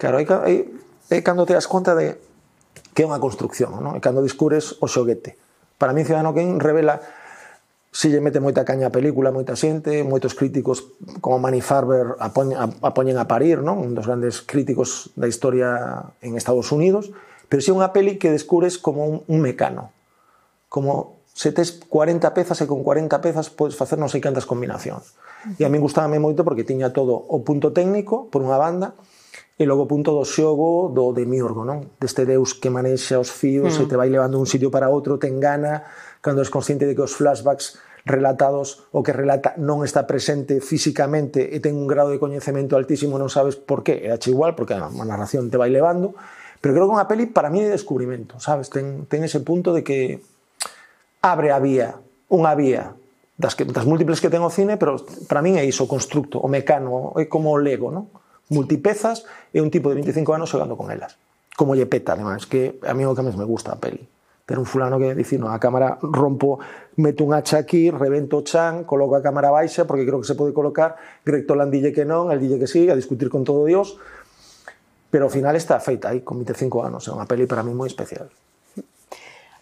Claro, 0.04 0.20
aí, 0.20 0.28
aí, 0.44 0.68
é 1.08 1.24
cando 1.24 1.48
te 1.48 1.56
das 1.56 1.64
conta 1.64 1.96
de 1.96 2.20
que 2.92 3.02
é 3.02 3.08
unha 3.08 3.16
construcción, 3.16 3.72
non? 3.80 3.96
E 3.96 4.04
cando 4.04 4.20
descubres 4.20 4.76
o 4.84 4.86
xoguete. 4.86 5.40
Para 5.80 5.96
mí, 5.96 6.04
Ciudadano 6.04 6.36
Kane 6.36 6.60
revela 6.60 7.00
si 7.88 8.12
lle 8.12 8.20
mete 8.20 8.36
moita 8.36 8.68
caña 8.68 8.92
a 8.92 8.92
película, 8.92 9.32
moita 9.32 9.56
xente, 9.56 10.04
moitos 10.04 10.36
críticos 10.36 10.92
como 11.24 11.40
Manny 11.40 11.64
Farber 11.64 12.20
a, 12.20 12.36
poñen 12.36 12.60
a, 12.60 12.68
a, 12.68 12.92
poñen 12.92 13.16
a 13.16 13.24
parir, 13.24 13.64
non? 13.64 13.80
un 13.80 13.96
dos 13.96 14.04
grandes 14.04 14.44
críticos 14.44 15.08
da 15.16 15.24
historia 15.24 16.12
en 16.20 16.36
Estados 16.36 16.68
Unidos, 16.68 17.08
pero 17.48 17.64
si 17.64 17.72
é 17.72 17.74
unha 17.74 17.96
peli 17.96 18.20
que 18.20 18.28
descubres 18.28 18.76
como 18.76 19.08
un, 19.08 19.16
un 19.24 19.40
mecano, 19.40 19.88
como 20.68 21.24
se 21.32 21.48
tes 21.48 21.80
40 21.80 22.28
pezas 22.36 22.60
e 22.60 22.68
con 22.68 22.84
40 22.84 23.08
pezas 23.24 23.48
podes 23.48 23.72
facer 23.72 23.96
non 23.96 24.12
sei 24.12 24.20
cantas 24.20 24.44
combinacións. 24.44 25.16
E 25.56 25.64
a 25.64 25.72
min 25.72 25.80
gustábame 25.80 26.20
moito 26.20 26.44
porque 26.44 26.60
tiña 26.60 26.92
todo 26.92 27.24
o 27.24 27.40
punto 27.40 27.72
técnico, 27.72 28.28
por 28.28 28.44
unha 28.44 28.60
banda, 28.60 28.92
E 29.54 29.62
logo 29.70 29.86
o 29.86 29.90
punto 29.90 30.10
do 30.10 30.26
xogo 30.26 30.90
do 30.90 31.14
demiurgo, 31.14 31.62
non? 31.62 31.94
Deste 32.02 32.26
deus 32.26 32.58
que 32.58 32.74
manexa 32.74 33.22
os 33.22 33.30
fíos 33.30 33.78
mm. 33.78 33.80
e 33.80 33.82
hmm. 33.86 33.90
te 33.90 33.96
vai 33.98 34.10
levando 34.10 34.42
un 34.42 34.50
sitio 34.50 34.66
para 34.66 34.90
outro, 34.90 35.14
ten 35.22 35.38
gana, 35.38 35.86
cando 36.18 36.42
es 36.42 36.50
consciente 36.50 36.90
de 36.90 36.98
que 36.98 37.06
os 37.06 37.14
flashbacks 37.14 37.78
relatados 38.04 38.84
o 38.92 39.00
que 39.06 39.16
relata 39.16 39.56
non 39.56 39.80
está 39.86 40.04
presente 40.04 40.60
físicamente 40.60 41.40
e 41.54 41.62
ten 41.62 41.78
un 41.78 41.88
grado 41.88 42.12
de 42.12 42.20
coñecemento 42.20 42.76
altísimo, 42.76 43.16
non 43.16 43.32
sabes 43.32 43.56
por 43.56 43.86
qué, 43.86 44.04
é 44.04 44.12
ache 44.12 44.34
igual, 44.34 44.52
porque 44.58 44.76
a 44.76 44.90
narración 44.90 45.48
te 45.48 45.56
vai 45.56 45.72
levando, 45.72 46.12
pero 46.60 46.76
creo 46.76 46.90
que 46.90 46.96
unha 47.00 47.08
peli 47.08 47.30
para 47.30 47.48
mí 47.48 47.64
é 47.64 47.70
de 47.70 47.76
descubrimento, 47.78 48.36
sabes? 48.42 48.68
Ten, 48.68 49.08
ten 49.08 49.24
ese 49.24 49.40
punto 49.40 49.72
de 49.72 49.80
que 49.86 50.20
abre 51.24 51.54
a 51.54 51.62
vía, 51.62 51.96
unha 52.28 52.52
vía 52.52 52.92
das, 53.40 53.56
que, 53.56 53.64
das 53.64 53.88
múltiples 53.88 54.20
que 54.20 54.28
ten 54.28 54.44
o 54.44 54.52
cine, 54.52 54.76
pero 54.76 55.00
para 55.24 55.40
min 55.40 55.56
é 55.56 55.64
iso 55.64 55.88
o 55.88 55.90
constructo, 55.90 56.36
o 56.44 56.48
mecano, 56.50 57.16
é 57.16 57.24
como 57.24 57.56
o 57.56 57.58
lego, 57.62 57.88
non? 57.88 58.12
multipezas 58.50 59.24
e 59.52 59.60
un 59.60 59.70
tipo 59.70 59.88
de 59.88 60.00
25 60.00 60.34
anos 60.34 60.50
xogando 60.50 60.76
con 60.76 60.90
elas. 60.90 61.16
Como 61.56 61.78
lle 61.78 61.86
peta, 61.86 62.18
además, 62.18 62.44
que 62.50 62.82
a 62.82 62.92
mí 62.92 63.06
o 63.06 63.14
que 63.14 63.22
máis 63.22 63.38
me 63.38 63.46
gusta 63.46 63.72
a 63.72 63.78
peli. 63.78 64.04
Ter 64.44 64.60
un 64.60 64.68
fulano 64.68 65.00
que 65.00 65.16
dicir, 65.16 65.40
no, 65.40 65.48
a 65.48 65.56
cámara 65.56 65.96
rompo, 66.02 66.60
meto 67.00 67.24
un 67.24 67.32
hacha 67.32 67.56
aquí, 67.56 67.88
revento 67.88 68.40
o 68.40 68.44
chan, 68.44 68.84
coloco 68.84 69.16
a 69.16 69.24
cámara 69.24 69.48
baixa, 69.48 69.88
porque 69.88 70.04
creo 70.04 70.20
que 70.20 70.28
se 70.28 70.36
pode 70.36 70.52
colocar, 70.52 71.00
Greg 71.24 71.48
Toland 71.48 71.72
dille 71.72 71.96
que 71.96 72.04
non, 72.04 72.28
el 72.28 72.42
dille 72.42 72.60
que 72.60 72.68
sí, 72.68 72.90
a 72.92 72.98
discutir 72.98 73.32
con 73.32 73.46
todo 73.46 73.64
Dios, 73.64 73.96
pero 75.08 75.30
ao 75.30 75.32
final 75.32 75.56
está 75.56 75.80
feita 75.80 76.12
aí, 76.12 76.20
con 76.20 76.36
25 76.42 76.84
anos, 76.84 77.08
é 77.08 77.14
unha 77.14 77.24
peli 77.24 77.48
para 77.48 77.64
mí 77.64 77.72
moi 77.72 77.88
especial. 77.88 78.28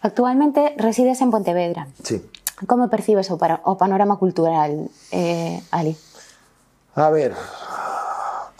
Actualmente 0.02 0.74
resides 0.82 1.22
en 1.22 1.30
Pontevedra. 1.30 1.86
Sí. 2.02 2.18
Como 2.66 2.90
percibes 2.90 3.30
o, 3.30 3.38
para, 3.38 3.62
o 3.62 3.78
panorama 3.78 4.18
cultural, 4.18 4.90
eh, 5.14 5.62
Ali? 5.70 5.94
A 6.94 7.08
ver, 7.10 7.32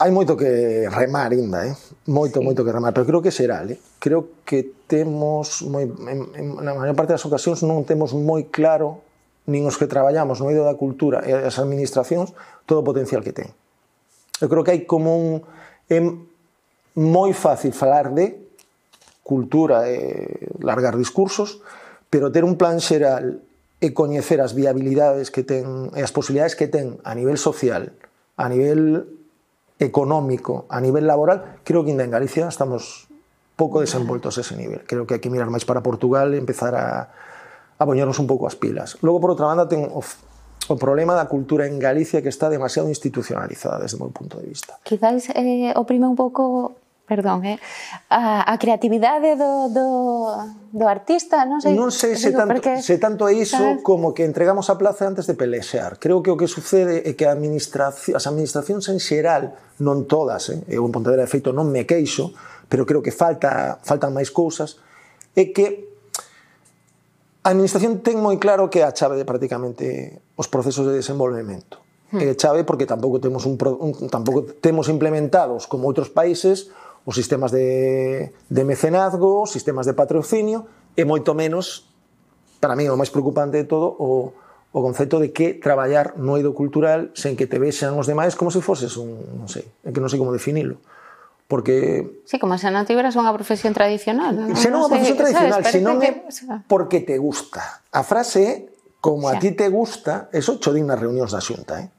Hai 0.03 0.11
moito 0.11 0.35
que 0.35 0.91
remar 0.91 1.31
ainda, 1.31 1.63
eh? 1.63 1.79
Moito, 2.11 2.43
sí. 2.43 2.45
moito 2.45 2.67
que 2.67 2.75
remar, 2.75 2.91
pero 2.91 3.07
creo 3.07 3.23
que 3.23 3.31
será, 3.31 3.63
eh? 3.63 3.79
Creo 4.03 4.43
que 4.43 4.83
temos 4.91 5.63
moi 5.63 5.87
en, 5.87 6.27
en, 6.35 6.47
na 6.59 6.75
maior 6.75 6.99
parte 6.99 7.15
das 7.15 7.23
ocasións 7.23 7.63
non 7.63 7.87
temos 7.87 8.11
moi 8.11 8.51
claro 8.51 9.07
nin 9.47 9.63
os 9.63 9.79
que 9.79 9.87
traballamos 9.87 10.43
no 10.43 10.51
medio 10.51 10.67
da 10.67 10.75
cultura 10.75 11.23
e 11.23 11.31
as 11.31 11.55
administracións 11.63 12.35
todo 12.67 12.83
o 12.83 12.89
potencial 12.91 13.23
que 13.23 13.31
ten. 13.31 13.55
Eu 14.43 14.51
creo 14.51 14.67
que 14.67 14.75
hai 14.75 14.83
como 14.91 15.15
un 15.15 15.47
é 15.87 16.03
moi 16.99 17.31
fácil 17.31 17.71
falar 17.71 18.11
de 18.11 18.43
cultura 19.23 19.87
e 19.87 20.51
largar 20.59 20.99
discursos, 20.99 21.63
pero 22.11 22.35
ter 22.35 22.43
un 22.43 22.59
plan 22.59 22.83
xeral 22.83 23.39
e 23.79 23.95
coñecer 23.95 24.43
as 24.43 24.51
viabilidades 24.51 25.31
que 25.31 25.47
ten 25.47 25.95
e 25.95 26.03
as 26.03 26.11
posibilidades 26.11 26.59
que 26.59 26.67
ten 26.67 26.99
a 27.07 27.15
nivel 27.15 27.39
social, 27.39 27.95
a 28.35 28.51
nivel 28.51 29.22
económico 29.83 30.65
a 30.71 30.81
nivel 30.81 31.07
laboral, 31.07 31.59
creo 31.67 31.85
que 31.85 31.91
en 31.91 32.11
Galicia 32.11 32.47
estamos 32.47 33.11
pouco 33.57 33.81
desenvoltos 33.83 34.39
ese 34.39 34.57
nivel. 34.57 34.83
Creo 34.87 35.07
que 35.07 35.19
hai 35.19 35.23
que 35.23 35.31
mirar 35.31 35.51
máis 35.51 35.67
para 35.67 35.83
Portugal 35.83 36.33
e 36.35 36.39
empezar 36.39 36.73
a, 36.75 37.11
a 37.79 37.83
poñernos 37.83 38.19
un 38.23 38.27
pouco 38.31 38.47
as 38.47 38.57
pilas. 38.57 38.99
Logo, 39.03 39.21
por 39.21 39.35
outra 39.35 39.47
banda, 39.47 39.67
ten 39.69 39.87
o, 39.87 40.03
o 40.03 40.75
problema 40.79 41.15
da 41.15 41.27
cultura 41.27 41.67
en 41.67 41.79
Galicia 41.79 42.23
que 42.23 42.31
está 42.31 42.49
demasiado 42.49 42.89
institucionalizada 42.89 43.83
desde 43.83 43.99
o 43.99 44.07
meu 44.07 44.11
punto 44.15 44.39
de 44.39 44.47
vista. 44.51 44.79
Quizáis 44.87 45.31
eh, 45.35 45.75
oprime 45.75 46.07
un 46.07 46.19
pouco 46.19 46.75
perdón, 47.13 47.45
eh? 47.45 47.61
a, 48.09 48.49
a 48.49 48.55
creatividade 48.57 49.37
do, 49.37 49.69
do, 49.69 49.89
do 50.73 50.85
artista, 50.89 51.45
non 51.45 51.61
sei, 51.61 51.77
non 51.77 51.93
sei 51.93 52.17
se, 52.17 52.33
digo, 52.33 52.41
tanto, 52.41 52.53
porque, 52.57 52.73
se 52.81 52.97
tanto 52.97 53.29
é 53.29 53.37
iso 53.37 53.61
¿sabes? 53.61 53.85
como 53.85 54.17
que 54.17 54.25
entregamos 54.25 54.73
a 54.73 54.81
plaza 54.81 55.05
antes 55.05 55.29
de 55.29 55.37
pelexear. 55.37 56.01
Creo 56.01 56.25
que 56.25 56.33
o 56.33 56.41
que 56.41 56.49
sucede 56.49 57.05
é 57.05 57.13
que 57.13 57.29
a 57.29 57.37
administración, 57.37 58.17
as 58.17 58.25
administracións 58.25 58.89
en 58.89 58.97
xeral, 58.97 59.53
non 59.77 60.09
todas, 60.09 60.49
eh? 60.49 60.65
eu 60.73 60.89
en 60.89 60.93
Pontevedra 60.97 61.29
de 61.29 61.31
feito 61.31 61.53
non 61.53 61.69
me 61.69 61.85
queixo, 61.85 62.33
pero 62.73 62.89
creo 62.89 63.05
que 63.05 63.13
falta 63.13 63.77
faltan 63.85 64.17
máis 64.17 64.33
cousas, 64.33 64.81
é 65.37 65.53
que 65.53 65.93
a 67.45 67.53
administración 67.53 68.01
ten 68.01 68.17
moi 68.17 68.41
claro 68.41 68.73
que 68.73 68.81
é 68.81 68.89
a 68.89 68.97
chave 68.97 69.21
de 69.21 69.29
prácticamente 69.29 70.25
os 70.41 70.49
procesos 70.49 70.89
de 70.89 70.97
desenvolvemento. 70.97 71.85
Hmm. 72.13 72.25
É 72.25 72.33
chave 72.37 72.65
porque 72.65 72.89
tampouco 72.89 73.21
temos 73.21 73.45
un, 73.45 73.61
un 73.61 74.09
tampouco 74.09 74.49
temos 74.65 74.89
implementados 74.89 75.69
como 75.69 75.85
outros 75.85 76.09
países 76.09 76.73
os 77.03 77.15
sistemas 77.15 77.51
de, 77.51 78.31
de 78.49 78.63
mecenazgo, 78.65 79.43
os 79.43 79.51
sistemas 79.51 79.87
de 79.87 79.95
patrocinio, 79.95 80.67
e 80.95 81.03
moito 81.03 81.35
menos, 81.35 81.91
para 82.63 82.79
mí 82.79 82.87
o 82.87 82.99
máis 82.99 83.11
preocupante 83.11 83.59
de 83.59 83.67
todo, 83.67 83.95
o, 83.99 84.33
o 84.73 84.79
concepto 84.81 85.19
de 85.19 85.35
que 85.35 85.59
traballar 85.59 86.15
no 86.17 86.39
eido 86.39 86.55
cultural 86.55 87.11
sen 87.13 87.35
que 87.35 87.51
te 87.51 87.59
vexan 87.59 87.99
os 87.99 88.07
demais 88.07 88.39
como 88.39 88.55
se 88.55 88.63
foses 88.63 88.95
un, 88.97 89.19
non 89.37 89.51
sei, 89.51 89.67
é 89.85 89.91
que 89.91 90.01
non 90.01 90.09
sei 90.09 90.17
como 90.17 90.33
definilo 90.33 90.81
porque... 91.53 92.23
Sí, 92.25 92.39
como 92.39 92.57
se 92.57 92.73
non 92.73 92.89
tiveras 92.89 93.13
unha 93.13 93.29
profesión 93.29 93.77
tradicional. 93.77 94.33
Non? 94.33 94.57
Se 94.57 94.73
non 94.73 94.89
é 94.89 94.89
unha 94.89 94.93
profesión 94.97 95.21
tradicional, 95.21 95.61
se 95.69 95.85
non 95.85 96.01
é 96.01 96.25
porque 96.65 97.05
te 97.05 97.21
gusta. 97.21 97.85
A 97.93 98.01
frase 98.01 98.41
é, 98.41 98.53
como 99.05 99.29
xa. 99.29 99.37
a 99.37 99.43
ti 99.43 99.53
te 99.53 99.69
gusta, 99.69 100.33
eso 100.33 100.57
cho 100.57 100.73
din 100.73 100.89
nas 100.89 100.97
reunións 100.97 101.37
da 101.37 101.45
xunta, 101.45 101.77
eh? 101.85 101.93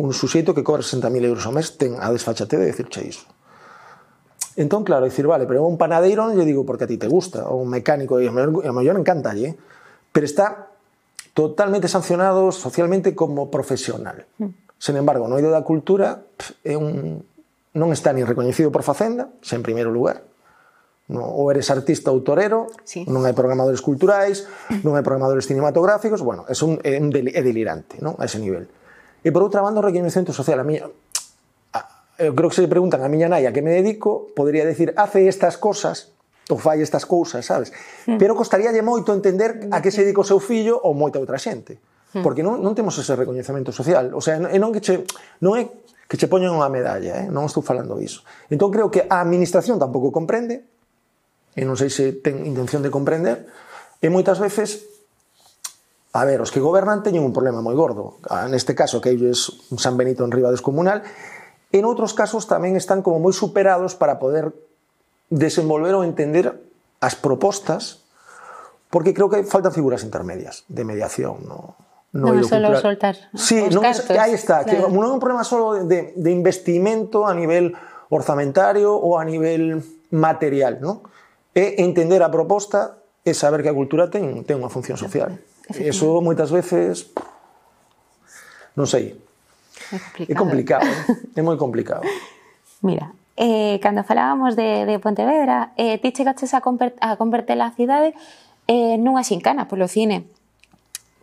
Un 0.00 0.16
suxeito 0.16 0.56
que 0.56 0.64
cobra 0.64 0.80
60.000 0.80 1.12
euros 1.28 1.44
ao 1.44 1.52
mes 1.52 1.76
ten 1.76 2.00
a 2.00 2.08
desfachate 2.08 2.56
de 2.56 2.72
decirche 2.72 3.04
iso. 3.04 3.28
Entón, 4.56 4.82
claro, 4.82 5.04
dicir, 5.04 5.26
vale, 5.26 5.46
pero 5.46 5.62
un 5.62 5.78
panadeiro 5.78 6.26
non 6.26 6.34
lle 6.34 6.48
digo 6.48 6.66
porque 6.66 6.84
a 6.84 6.90
ti 6.90 6.98
te 6.98 7.06
gusta, 7.06 7.46
ou 7.46 7.62
un 7.62 7.70
mecánico, 7.70 8.18
e 8.18 8.26
a 8.26 8.34
mellor, 8.34 8.96
encanta, 8.98 9.30
lle, 9.30 9.54
pero 10.10 10.26
está 10.26 10.74
totalmente 11.34 11.86
sancionado 11.86 12.50
socialmente 12.50 13.14
como 13.14 13.50
profesional. 13.50 14.26
Mm. 14.42 14.50
Sen 14.80 14.96
embargo, 14.98 15.30
no 15.30 15.38
eido 15.38 15.54
da 15.54 15.62
cultura 15.62 16.24
pff, 16.34 16.56
é 16.66 16.74
un, 16.74 17.22
non 17.76 17.88
está 17.94 18.10
ni 18.10 18.26
recoñecido 18.26 18.74
por 18.74 18.82
Facenda, 18.82 19.30
en 19.30 19.62
primeiro 19.62 19.94
lugar, 19.94 20.26
no, 21.06 21.26
ou 21.26 21.50
eres 21.50 21.70
artista 21.70 22.10
ou 22.10 22.22
torero, 22.22 22.70
sí. 22.82 23.06
non 23.06 23.26
hai 23.26 23.34
programadores 23.34 23.82
culturais, 23.82 24.46
non 24.86 24.98
hai 24.98 25.06
programadores 25.06 25.46
cinematográficos, 25.46 26.22
bueno, 26.26 26.42
é 26.50 26.54
un, 26.62 26.82
é 26.82 26.98
un 26.98 27.10
del, 27.14 27.30
é 27.30 27.42
delirante, 27.42 28.02
non? 28.02 28.18
a 28.18 28.26
ese 28.26 28.42
nivel. 28.42 28.66
E 29.22 29.28
por 29.30 29.46
outra 29.46 29.62
banda 29.62 29.78
o 29.78 29.86
reconhecimento 29.86 30.34
social, 30.34 30.58
a 30.58 30.66
mí, 30.66 30.78
eu 32.20 32.36
creo 32.36 32.52
que 32.52 32.56
se 32.60 32.68
preguntan 32.68 33.00
a 33.00 33.08
miña 33.08 33.32
nai 33.32 33.48
a 33.48 33.52
que 33.56 33.64
me 33.64 33.72
dedico, 33.72 34.28
podría 34.36 34.68
decir, 34.68 34.92
hace 35.00 35.24
estas 35.24 35.56
cosas, 35.56 36.12
ou 36.52 36.60
fai 36.60 36.84
estas 36.84 37.08
cousas, 37.08 37.46
sabes? 37.46 37.72
Mm. 38.04 38.20
Pero 38.20 38.36
costaríalle 38.36 38.84
moito 38.84 39.16
entender 39.16 39.72
a 39.72 39.80
que 39.80 39.88
se 39.88 40.04
dedica 40.04 40.20
o 40.20 40.28
seu 40.28 40.36
fillo 40.36 40.76
ou 40.76 40.92
moita 40.92 41.16
outra 41.16 41.40
xente. 41.40 41.80
Mm. 42.12 42.20
Porque 42.20 42.44
non, 42.44 42.60
non 42.60 42.76
temos 42.76 42.92
ese 43.00 43.16
recoñecemento 43.16 43.72
social. 43.72 44.12
O 44.12 44.20
sea, 44.20 44.36
e 44.36 44.58
non 44.60 44.74
que 44.74 44.84
che, 44.84 45.00
non 45.40 45.56
é 45.56 45.72
que 46.10 46.20
che 46.20 46.28
poñen 46.28 46.52
unha 46.52 46.68
medalla, 46.68 47.24
eh? 47.24 47.26
non 47.32 47.48
estou 47.48 47.64
falando 47.64 47.96
disso. 47.96 48.26
Entón 48.52 48.68
creo 48.68 48.92
que 48.92 49.08
a 49.08 49.22
administración 49.22 49.80
tampouco 49.80 50.12
comprende, 50.12 50.66
e 51.56 51.62
non 51.64 51.78
sei 51.80 51.88
se 51.88 52.20
ten 52.20 52.44
intención 52.44 52.84
de 52.84 52.92
comprender, 52.92 53.48
e 54.02 54.12
moitas 54.12 54.36
veces 54.36 54.90
A 56.10 56.26
ver, 56.26 56.42
os 56.42 56.50
que 56.50 56.58
gobernan 56.58 57.06
teñen 57.06 57.22
un 57.22 57.30
problema 57.30 57.62
moi 57.62 57.78
gordo. 57.78 58.18
Ah, 58.26 58.50
neste 58.50 58.74
caso, 58.74 58.98
que 58.98 59.14
ellos 59.14 59.62
un 59.70 59.78
San 59.78 59.94
Benito 59.94 60.26
en 60.26 60.34
riba 60.34 60.50
descomunal, 60.50 61.06
en 61.70 61.82
outros 61.86 62.12
casos 62.12 62.50
tamén 62.50 62.74
están 62.74 63.02
como 63.02 63.22
moi 63.22 63.34
superados 63.34 63.94
para 63.94 64.18
poder 64.18 64.50
desenvolver 65.30 65.94
ou 65.94 66.02
entender 66.02 66.50
as 66.98 67.14
propostas 67.14 68.02
porque 68.90 69.14
creo 69.14 69.30
que 69.30 69.46
faltan 69.46 69.70
figuras 69.70 70.02
intermedias 70.02 70.66
de 70.66 70.82
mediación, 70.82 71.46
no, 71.46 71.78
no 72.10 72.34
non 72.34 72.42
solo 72.42 72.74
só 72.74 72.90
soltar 72.90 73.14
sí, 73.38 73.62
os 73.62 73.70
non 73.70 73.86
cartos. 73.86 74.10
que 74.10 74.18
aí 74.18 74.34
está, 74.34 74.66
claro. 74.66 74.66
que 74.66 74.76
non 74.90 75.06
é 75.06 75.10
un 75.14 75.22
problema 75.22 75.46
só 75.46 75.78
de, 75.86 76.10
de 76.18 76.30
investimento 76.34 77.22
a 77.22 77.32
nivel 77.32 77.78
orzamentario 78.10 78.90
ou 78.90 79.14
a 79.14 79.22
nivel 79.22 79.78
material, 80.10 80.82
¿no? 80.82 81.06
É 81.54 81.78
entender 81.86 82.18
a 82.26 82.30
proposta 82.34 82.98
e 83.22 83.30
saber 83.30 83.62
que 83.62 83.70
a 83.70 83.76
cultura 83.76 84.10
ten, 84.10 84.42
ten 84.42 84.58
unha 84.58 84.72
función 84.72 84.98
social. 84.98 85.38
Eso 85.70 86.18
moitas 86.18 86.50
veces 86.50 87.14
non 88.74 88.90
sei, 88.90 89.14
É 89.88 89.98
complicado. 89.98 90.30
É 90.30 90.34
complicado, 90.34 90.86
¿eh? 90.86 91.38
é 91.38 91.42
moi 91.42 91.56
complicado. 91.56 92.02
Mira, 92.82 93.12
eh, 93.36 93.80
cando 93.80 94.04
falábamos 94.04 94.56
de, 94.56 94.84
de 94.84 94.98
Pontevedra, 94.98 95.72
eh, 95.76 95.96
ti 95.98 96.12
chegaches 96.12 96.52
a, 96.52 96.60
conver, 96.60 96.92
a 97.00 97.16
converter 97.16 97.56
a 97.60 97.72
cidade 97.72 98.12
eh, 98.68 99.00
nunha 99.00 99.24
xincana 99.24 99.66
polo 99.66 99.88
cine. 99.88 100.28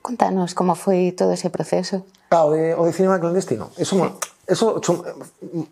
Contanos 0.01 0.57
como 0.57 0.75
foi 0.75 1.13
todo 1.13 1.31
ese 1.31 1.49
proceso. 1.53 2.03
Ah, 2.33 2.43
o 2.43 2.51
de, 2.51 2.75
o 2.75 2.83
de 2.83 2.91
cinema 2.91 3.19
clandestino. 3.19 3.71
Eso, 3.77 3.95
sí. 3.95 4.03
eso 4.47 4.81
son, 4.83 5.03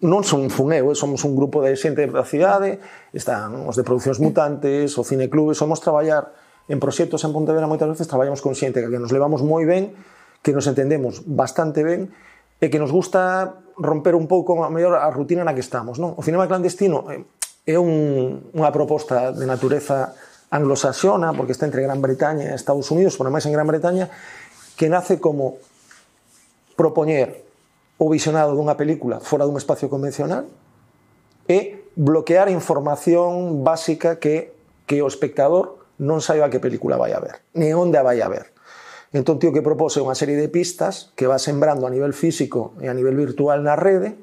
non 0.04 0.24
son 0.24 0.48
fun 0.52 0.72
eu, 0.72 0.92
eh, 0.92 0.96
somos 0.96 1.24
un 1.28 1.36
grupo 1.36 1.60
de 1.64 1.76
xente 1.76 2.08
da 2.08 2.24
cidade, 2.24 2.80
están 3.12 3.68
os 3.68 3.76
de 3.76 3.84
Producións 3.84 4.20
Mutantes, 4.20 4.96
o 4.96 5.04
Cine 5.04 5.28
Clube, 5.28 5.56
somos 5.56 5.80
traballar 5.80 6.32
en 6.68 6.80
proxectos 6.80 7.24
en 7.24 7.32
Pontevedra 7.32 7.68
moitas 7.68 7.88
veces, 7.88 8.08
traballamos 8.08 8.44
con 8.44 8.56
xente 8.56 8.84
que 8.84 9.00
nos 9.00 9.12
levamos 9.12 9.44
moi 9.44 9.64
ben, 9.64 9.96
que 10.44 10.52
nos 10.52 10.68
entendemos 10.68 11.24
bastante 11.28 11.84
ben, 11.84 12.12
e 12.60 12.72
que 12.72 12.80
nos 12.80 12.92
gusta 12.92 13.60
romper 13.76 14.16
un 14.16 14.28
pouco 14.28 14.56
a 14.64 14.72
mellor 14.72 14.96
a 14.96 15.12
rutina 15.12 15.44
na 15.44 15.54
que 15.54 15.64
estamos. 15.64 16.00
Non? 16.00 16.16
O 16.16 16.24
cinema 16.24 16.48
clandestino 16.48 17.12
eh, 17.12 17.24
é 17.68 17.76
un, 17.76 18.52
unha 18.56 18.72
proposta 18.72 19.36
de 19.36 19.44
natureza 19.44 20.16
anglosaxona, 20.54 21.36
porque 21.36 21.52
está 21.52 21.68
entre 21.68 21.84
Gran 21.84 22.00
Bretaña 22.00 22.52
e 22.52 22.56
Estados 22.56 22.88
Unidos, 22.94 23.20
por 23.20 23.28
máis 23.28 23.44
en 23.44 23.52
Gran 23.52 23.68
Bretaña, 23.68 24.08
que 24.80 24.88
nace 24.88 25.20
como 25.20 25.60
propoñer 26.80 27.44
o 28.00 28.08
visionado 28.12 28.56
dunha 28.56 28.80
película 28.80 29.24
fora 29.24 29.48
dun 29.48 29.56
espacio 29.60 29.88
convencional 29.88 30.48
e 31.48 31.88
bloquear 31.96 32.52
a 32.52 32.56
información 32.56 33.64
básica 33.64 34.20
que, 34.20 34.52
que 34.84 35.00
o 35.00 35.08
espectador 35.08 35.80
non 36.00 36.20
saiba 36.20 36.52
que 36.52 36.60
película 36.60 37.00
vai 37.00 37.16
a 37.16 37.24
ver, 37.24 37.40
ni 37.56 37.72
onde 37.72 37.96
a 37.96 38.04
vai 38.04 38.20
a 38.20 38.28
ver. 38.28 38.55
Entón, 39.14 39.38
tío 39.38 39.54
que 39.54 39.66
propose 39.66 40.02
unha 40.02 40.18
serie 40.18 40.40
de 40.40 40.50
pistas 40.50 41.14
que 41.14 41.30
va 41.30 41.38
sembrando 41.38 41.86
a 41.86 41.94
nivel 41.94 42.16
físico 42.16 42.74
e 42.82 42.90
a 42.90 42.96
nivel 42.98 43.14
virtual 43.14 43.62
na 43.62 43.78
rede 43.78 44.18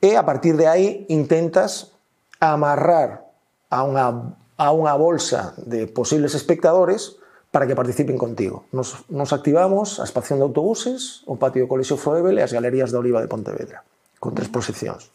e 0.00 0.16
a 0.16 0.24
partir 0.24 0.56
de 0.56 0.66
aí 0.70 1.04
intentas 1.12 1.92
amarrar 2.40 3.28
a 3.68 3.84
unha, 3.84 4.36
a 4.56 4.68
unha 4.72 4.94
bolsa 4.96 5.52
de 5.60 5.84
posibles 5.90 6.32
espectadores 6.32 7.20
para 7.50 7.66
que 7.66 7.76
participen 7.76 8.16
contigo. 8.16 8.64
Nos, 8.72 9.04
nos 9.10 9.34
activamos 9.34 9.98
a 10.00 10.06
espación 10.06 10.38
de 10.38 10.46
autobuses, 10.46 11.26
o 11.26 11.36
patio 11.36 11.66
do 11.66 11.70
Colexio 11.70 11.98
Froebel 11.98 12.38
e 12.38 12.46
as 12.46 12.54
galerías 12.54 12.94
da 12.94 13.02
Oliva 13.02 13.20
de 13.20 13.28
Pontevedra, 13.28 13.84
con 14.22 14.32
tres 14.32 14.48
proxeccións. 14.48 15.10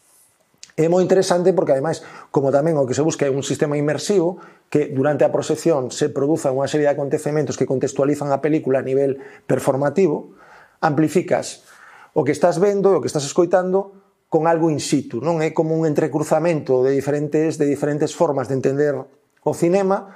É 0.76 0.92
moi 0.92 1.00
interesante 1.00 1.56
porque, 1.56 1.72
ademais, 1.72 2.04
como 2.28 2.52
tamén 2.52 2.76
o 2.76 2.84
que 2.84 2.92
se 2.92 3.00
busca 3.00 3.24
é 3.24 3.32
un 3.32 3.40
sistema 3.40 3.80
inmersivo 3.80 4.36
que 4.68 4.92
durante 4.92 5.24
a 5.24 5.32
proxección 5.32 5.88
se 5.88 6.12
produza 6.12 6.52
unha 6.52 6.68
serie 6.68 6.84
de 6.84 6.92
acontecementos 6.92 7.56
que 7.56 7.64
contextualizan 7.64 8.28
a 8.28 8.44
película 8.44 8.84
a 8.84 8.84
nivel 8.84 9.16
performativo, 9.48 10.36
amplificas 10.84 11.64
o 12.12 12.28
que 12.28 12.36
estás 12.36 12.60
vendo 12.60 12.92
e 12.92 12.96
o 12.96 13.00
que 13.00 13.08
estás 13.08 13.24
escoitando 13.24 13.96
con 14.28 14.44
algo 14.44 14.68
in 14.68 14.76
situ, 14.84 15.24
non 15.24 15.40
é 15.40 15.56
como 15.56 15.72
un 15.72 15.88
entrecruzamento 15.88 16.84
de 16.84 16.92
diferentes 16.92 17.56
de 17.56 17.64
diferentes 17.64 18.12
formas 18.12 18.52
de 18.52 18.60
entender 18.60 19.00
o 19.00 19.52
cinema 19.56 20.12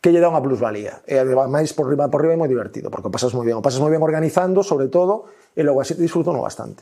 que 0.00 0.08
lle 0.08 0.24
dá 0.24 0.32
unha 0.32 0.40
plusvalía. 0.40 1.04
E 1.04 1.20
ademais 1.20 1.76
por 1.76 1.84
riba 1.84 2.08
por 2.08 2.24
riba 2.24 2.32
é 2.32 2.40
moi 2.40 2.48
divertido, 2.48 2.88
porque 2.88 3.10
o 3.10 3.12
pasas 3.12 3.36
moi 3.36 3.44
ben, 3.44 3.60
o 3.60 3.64
pasas 3.64 3.84
moi 3.84 3.92
ben 3.92 4.00
organizando, 4.00 4.64
sobre 4.64 4.88
todo, 4.88 5.28
e 5.52 5.60
logo 5.60 5.84
así 5.84 5.92
disfruto 6.00 6.32
no 6.32 6.40
bastante. 6.40 6.80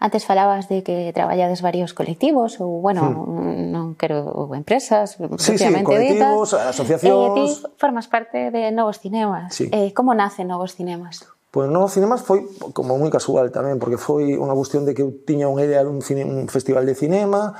Antes 0.00 0.26
falabas 0.26 0.68
de 0.68 0.82
que 0.82 1.12
traballades 1.14 1.62
varios 1.62 1.94
colectivos 1.94 2.60
ou, 2.60 2.82
bueno, 2.82 3.08
hmm. 3.10 3.70
non 3.70 3.94
quero 3.94 4.50
empresas, 4.52 5.16
sí, 5.38 5.56
sí, 5.56 5.70
colectivos, 5.82 6.50
ditas. 6.50 6.74
asociacións... 6.74 7.38
Eh, 7.38 7.42
e 7.42 7.46
ti 7.46 7.78
formas 7.78 8.06
parte 8.10 8.50
de 8.50 8.74
Novos 8.74 8.98
Cinemas. 8.98 9.54
Sí. 9.54 9.70
Eh, 9.70 9.94
como 9.94 10.12
nace 10.12 10.42
Novos 10.42 10.74
Cinemas? 10.74 11.22
Pois 11.54 11.70
pues, 11.70 11.72
Novos 11.72 11.94
Cinemas 11.94 12.20
foi 12.26 12.42
como 12.74 12.98
moi 12.98 13.10
casual 13.14 13.54
tamén, 13.54 13.78
porque 13.78 13.94
foi 13.94 14.34
unha 14.34 14.58
cuestión 14.58 14.82
de 14.82 14.90
que 14.90 15.06
eu 15.06 15.14
tiña 15.22 15.46
unha 15.46 15.62
idea 15.62 15.86
dun 15.86 16.02
cine, 16.02 16.26
un 16.26 16.50
festival 16.50 16.82
de 16.82 16.98
cinema, 16.98 17.54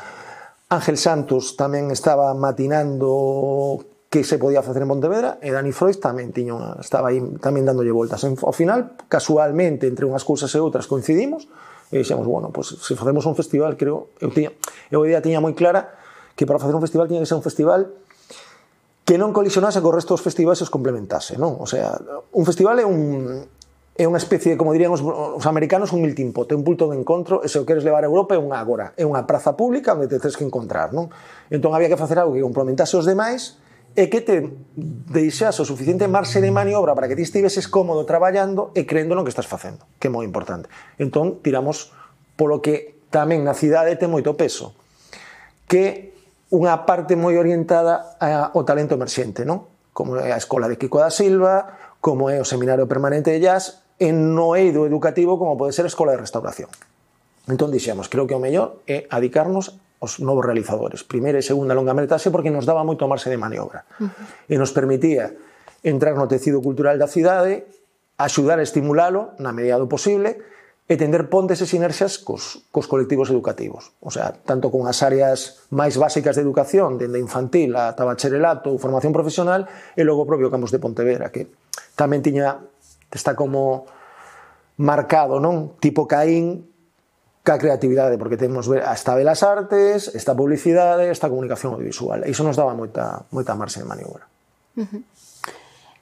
Ángel 0.66 0.98
Santos 0.98 1.54
tamén 1.54 1.94
estaba 1.94 2.34
matinando 2.34 3.78
que 4.10 4.26
se 4.26 4.38
podía 4.38 4.62
facer 4.62 4.82
en 4.82 4.90
Pontevedra 4.90 5.38
e 5.38 5.50
Dani 5.54 5.70
Freud 5.70 5.98
tamén 6.02 6.34
tiña 6.34 6.58
unha, 6.58 6.70
estaba 6.82 7.14
aí 7.14 7.22
tamén 7.38 7.62
dándolle 7.66 7.94
voltas. 7.94 8.22
Ao 8.26 8.54
final, 8.54 8.98
casualmente, 9.06 9.86
entre 9.86 10.06
unhas 10.06 10.26
cousas 10.26 10.50
e 10.54 10.58
outras 10.58 10.90
coincidimos, 10.90 11.46
E 11.94 12.02
dixemos, 12.02 12.26
bueno, 12.26 12.50
pues, 12.50 12.74
se 12.74 12.98
facemos 12.98 13.22
un 13.22 13.38
festival, 13.38 13.78
creo, 13.78 14.10
eu 14.18 14.34
tiña, 14.34 14.50
eu 14.90 14.98
a 14.98 15.06
idea 15.06 15.22
tiña 15.22 15.38
moi 15.38 15.54
clara 15.54 15.94
que 16.34 16.42
para 16.42 16.58
facer 16.58 16.74
un 16.74 16.82
festival 16.82 17.06
tiña 17.06 17.22
que 17.22 17.30
ser 17.30 17.38
un 17.38 17.46
festival 17.46 17.94
que 19.06 19.14
non 19.14 19.30
colisionase 19.30 19.78
co 19.78 19.94
resto 19.94 20.18
dos 20.18 20.24
festivais 20.26 20.58
e 20.58 20.66
os 20.66 20.74
complementase, 20.74 21.38
non? 21.38 21.54
O 21.62 21.70
sea, 21.70 21.94
un 22.34 22.42
festival 22.42 22.82
é 22.82 22.86
un, 22.88 23.46
é 23.94 24.10
unha 24.10 24.18
especie, 24.18 24.58
como 24.58 24.74
dirían 24.74 24.90
os, 24.90 25.06
os 25.06 25.46
americanos, 25.46 25.94
un 25.94 26.02
melting 26.02 26.34
pot, 26.34 26.50
é 26.50 26.58
un 26.58 26.66
punto 26.66 26.90
de 26.90 26.98
encontro, 26.98 27.46
e 27.46 27.46
se 27.46 27.62
o 27.62 27.68
queres 27.68 27.86
levar 27.86 28.02
a 28.02 28.10
Europa 28.10 28.34
é 28.34 28.42
unha 28.42 28.58
agora, 28.58 28.90
é 28.98 29.06
unha 29.06 29.22
praza 29.22 29.54
pública 29.54 29.94
onde 29.94 30.10
te 30.10 30.18
tens 30.18 30.34
que 30.34 30.42
encontrar, 30.42 30.90
non? 30.90 31.14
Entón 31.46 31.78
había 31.78 31.86
que 31.86 31.94
facer 31.94 32.18
algo 32.18 32.34
que 32.34 32.42
complementase 32.42 32.98
os 32.98 33.06
demais, 33.06 33.54
e 33.94 34.10
que 34.10 34.20
te 34.20 34.50
deixas 34.74 35.54
o 35.62 35.64
suficiente 35.64 36.10
marxe 36.10 36.42
de 36.42 36.50
maniobra 36.50 36.98
para 36.98 37.06
que 37.06 37.14
ti 37.14 37.22
estiveses 37.22 37.70
cómodo 37.70 38.02
traballando 38.02 38.74
e 38.74 38.82
creendo 38.82 39.14
no 39.14 39.22
que 39.22 39.30
estás 39.30 39.46
facendo, 39.46 39.86
que 40.02 40.10
é 40.10 40.12
moi 40.12 40.26
importante. 40.26 40.66
Entón, 40.98 41.38
tiramos 41.38 41.94
polo 42.34 42.58
que 42.58 42.98
tamén 43.14 43.46
na 43.46 43.54
cidade 43.54 43.94
ten 43.94 44.10
moito 44.10 44.34
peso, 44.34 44.74
que 45.70 46.14
unha 46.50 46.82
parte 46.82 47.14
moi 47.14 47.38
orientada 47.38 48.18
ao 48.18 48.66
talento 48.66 48.98
emerxente, 48.98 49.46
non? 49.46 49.70
Como 49.94 50.18
é 50.18 50.34
a 50.34 50.38
Escola 50.42 50.66
de 50.66 50.74
Kiko 50.74 50.98
da 50.98 51.14
Silva, 51.14 51.78
como 52.02 52.26
é 52.26 52.42
o 52.42 52.46
Seminario 52.46 52.90
Permanente 52.90 53.30
de 53.30 53.38
Jazz, 53.38 53.86
en 54.02 54.34
no 54.34 54.58
eido 54.58 54.90
educativo 54.90 55.38
como 55.38 55.54
pode 55.54 55.70
ser 55.70 55.86
a 55.86 55.92
Escola 55.92 56.18
de 56.18 56.22
Restauración. 56.22 56.66
Entón 57.46 57.70
dixemos, 57.70 58.10
creo 58.10 58.26
que 58.26 58.34
o 58.34 58.42
mellor 58.42 58.82
é 58.90 59.06
adicarnos 59.06 59.78
os 60.00 60.20
novos 60.20 60.44
realizadores, 60.44 61.02
primeira 61.06 61.38
e 61.38 61.44
segunda 61.44 61.72
longa 61.72 61.96
metraxe, 61.96 62.32
porque 62.32 62.52
nos 62.52 62.66
daba 62.66 62.84
moito 62.84 63.06
marxe 63.06 63.30
de 63.30 63.38
maniobra. 63.40 63.86
Uh 64.00 64.10
-huh. 64.10 64.52
E 64.52 64.54
nos 64.58 64.74
permitía 64.74 65.32
entrar 65.84 66.16
no 66.16 66.26
tecido 66.26 66.64
cultural 66.64 66.96
da 66.96 67.06
cidade, 67.06 67.68
axudar 68.16 68.58
a 68.58 68.66
estimulalo 68.66 69.36
na 69.42 69.52
medida 69.52 69.76
do 69.76 69.90
posible 69.90 70.40
e 70.84 71.00
tender 71.00 71.32
pontes 71.32 71.64
e 71.64 71.66
sinerxas 71.66 72.20
cos, 72.20 72.68
cos 72.68 72.84
colectivos 72.84 73.32
educativos. 73.32 73.96
O 74.04 74.12
sea, 74.12 74.36
tanto 74.44 74.68
con 74.68 74.84
as 74.84 75.00
áreas 75.00 75.64
máis 75.72 75.96
básicas 75.96 76.36
de 76.36 76.44
educación, 76.44 77.00
dende 77.00 77.16
infantil 77.16 77.72
ata 77.72 78.04
bacharelato 78.04 78.68
ou 78.68 78.76
formación 78.76 79.16
profesional, 79.16 79.64
e 79.96 80.04
logo 80.04 80.24
o 80.24 80.28
propio 80.28 80.52
campus 80.52 80.68
de 80.68 80.82
Pontevedra, 80.82 81.32
que 81.32 81.48
tamén 81.96 82.20
tiña, 82.20 82.60
está 83.08 83.32
como 83.32 83.88
marcado, 84.76 85.40
non? 85.40 85.72
Tipo 85.80 86.04
Caín, 86.04 86.68
ca 87.44 87.60
creatividade, 87.60 88.16
porque 88.16 88.40
temos 88.40 88.66
esta 88.72 89.14
Belas 89.14 89.44
Artes, 89.44 90.08
esta 90.16 90.34
publicidade, 90.34 91.12
esta 91.12 91.28
comunicación 91.28 91.76
audiovisual. 91.76 92.24
E 92.24 92.32
iso 92.32 92.40
nos 92.40 92.56
daba 92.56 92.72
moita, 92.72 93.28
moita 93.28 93.52
marxa 93.52 93.84
de 93.84 93.86
maniobra. 93.86 94.24
Uh 94.80 94.88
-huh. 94.88 95.02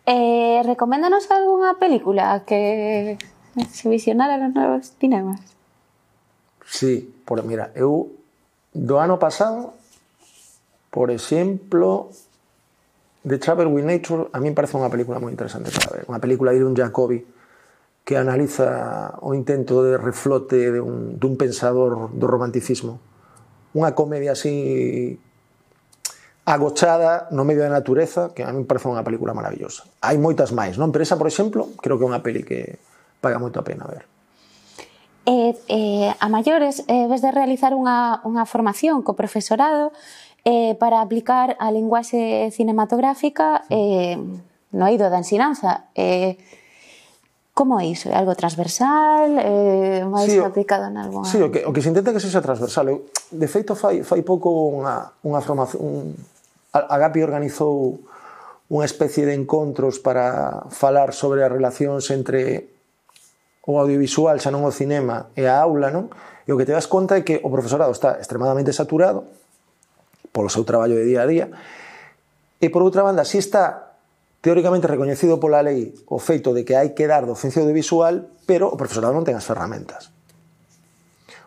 Eh, 0.07 0.63
recoméndanos 0.63 1.27
algunha 1.35 1.75
película 1.83 2.47
que 2.47 3.19
se 3.71 3.91
visionara 3.91 4.39
nos 4.39 4.55
novos 4.55 4.95
cinemas? 5.03 5.43
Sí, 6.63 7.11
por, 7.27 7.43
mira, 7.43 7.75
eu 7.75 8.15
do 8.71 9.03
ano 9.03 9.19
pasado, 9.19 9.75
por 10.95 11.11
exemplo, 11.11 12.09
The 13.27 13.39
Travel 13.43 13.67
with 13.67 13.85
Nature, 13.85 14.31
a 14.31 14.39
mí 14.39 14.51
parece 14.55 14.79
unha 14.79 14.91
película 14.91 15.19
moi 15.19 15.35
interesante 15.35 15.75
para 15.75 15.91
ver. 15.91 16.05
Unha 16.07 16.23
película 16.23 16.55
de 16.55 16.63
un 16.63 16.75
Jacobi, 16.75 17.19
que 18.05 18.19
analiza 18.19 19.15
o 19.23 19.35
intento 19.35 19.83
de 19.87 19.95
reflote 19.97 20.75
dun, 20.75 21.19
dun 21.19 21.39
pensador 21.39 22.11
do 22.11 22.27
romanticismo. 22.27 22.99
Unha 23.73 23.95
comedia 23.95 24.35
así 24.35 25.19
agochada 26.45 27.31
no 27.31 27.47
medio 27.47 27.63
da 27.63 27.71
natureza, 27.71 28.35
que 28.35 28.43
a 28.43 28.51
mí 28.51 28.63
me 28.63 28.69
parece 28.69 28.91
unha 28.91 29.07
película 29.07 29.31
maravillosa. 29.31 29.87
Hai 30.03 30.19
moitas 30.19 30.51
máis, 30.51 30.75
non? 30.75 30.91
Pero 30.91 31.07
esa, 31.07 31.15
por 31.15 31.31
exemplo, 31.31 31.71
creo 31.79 31.95
que 31.95 32.05
é 32.05 32.11
unha 32.11 32.25
peli 32.27 32.43
que 32.43 32.83
paga 33.23 33.39
moito 33.39 33.63
a 33.63 33.65
pena 33.65 33.87
ver. 33.87 34.11
Eh, 35.23 35.55
eh, 35.71 36.11
a 36.19 36.27
maiores, 36.27 36.83
eh, 36.91 37.07
ves 37.07 37.23
de 37.23 37.31
realizar 37.31 37.79
unha, 37.79 38.19
unha 38.27 38.43
formación 38.43 39.07
co 39.07 39.15
profesorado 39.15 39.95
eh, 40.43 40.75
para 40.83 40.99
aplicar 40.99 41.55
a 41.63 41.71
linguaxe 41.71 42.51
cinematográfica 42.51 43.63
eh, 43.71 44.19
no 44.75 44.85
eido 44.91 45.07
da 45.07 45.23
ensinanza. 45.23 45.87
Eh, 45.95 46.43
Como 47.53 47.77
é 47.77 47.85
iso? 47.85 48.09
É 48.09 48.17
algo 48.17 48.33
transversal? 48.33 49.29
Eh, 49.37 50.01
é 50.01 50.09
máis 50.09 50.33
sí, 50.33 50.41
aplicado 50.41 50.89
en 50.89 50.97
algo? 50.97 51.21
Sí, 51.29 51.37
o 51.37 51.53
que, 51.53 51.69
o 51.69 51.73
que 51.73 51.85
se 51.85 51.93
intenta 51.93 52.17
que 52.17 52.21
sexa 52.21 52.41
transversal. 52.41 52.89
Eu, 52.89 52.99
de 53.29 53.49
feito, 53.49 53.77
fai, 53.77 54.01
fai 54.01 54.25
pouco 54.25 54.73
unha, 54.73 55.13
unha 55.21 55.41
formación... 55.45 55.81
Un, 55.85 56.17
a 56.73 56.97
Gapi 56.97 57.21
organizou 57.21 58.01
unha 58.73 58.89
especie 58.89 59.29
de 59.29 59.37
encontros 59.37 60.01
para 60.01 60.65
falar 60.73 61.13
sobre 61.13 61.45
as 61.45 61.53
relacións 61.53 62.09
entre 62.09 62.73
o 63.69 63.77
audiovisual, 63.77 64.41
xa 64.41 64.49
non 64.49 64.65
o 64.65 64.73
cinema, 64.73 65.29
e 65.37 65.45
a 65.45 65.61
aula, 65.61 65.93
non? 65.93 66.09
E 66.49 66.51
o 66.51 66.57
que 66.57 66.65
te 66.65 66.73
das 66.73 66.89
conta 66.89 67.21
é 67.21 67.23
que 67.23 67.37
o 67.45 67.53
profesorado 67.53 67.93
está 67.93 68.17
extremadamente 68.17 68.73
saturado 68.73 69.29
polo 70.33 70.49
seu 70.49 70.65
traballo 70.65 70.97
de 70.97 71.05
día 71.05 71.21
a 71.21 71.29
día, 71.29 71.47
e 72.59 72.67
por 72.73 72.81
outra 72.81 73.05
banda, 73.05 73.29
si 73.29 73.37
está 73.37 73.92
teóricamente 74.43 74.91
recoñecido 74.91 75.39
pola 75.39 75.63
lei 75.63 75.95
o 76.11 76.19
feito 76.19 76.51
de 76.51 76.67
que 76.67 76.75
hai 76.75 76.93
que 76.99 77.07
dar 77.07 77.25
docencia 77.25 77.63
audiovisual, 77.63 78.27
pero 78.45 78.67
o 78.67 78.77
profesorado 78.77 79.15
non 79.15 79.23
ten 79.23 79.39
as 79.39 79.47
ferramentas. 79.47 80.11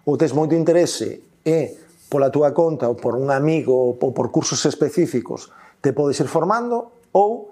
Ou 0.07 0.15
tes 0.15 0.31
moito 0.31 0.55
interese 0.55 1.19
e 1.43 1.75
pola 2.07 2.31
túa 2.31 2.55
conta 2.55 2.87
ou 2.87 2.95
por 2.95 3.19
un 3.19 3.35
amigo 3.35 3.75
ou 3.75 3.99
por 3.99 4.31
cursos 4.31 4.63
específicos 4.63 5.51
te 5.83 5.91
podes 5.91 6.15
ir 6.23 6.31
formando 6.31 7.03
ou 7.11 7.51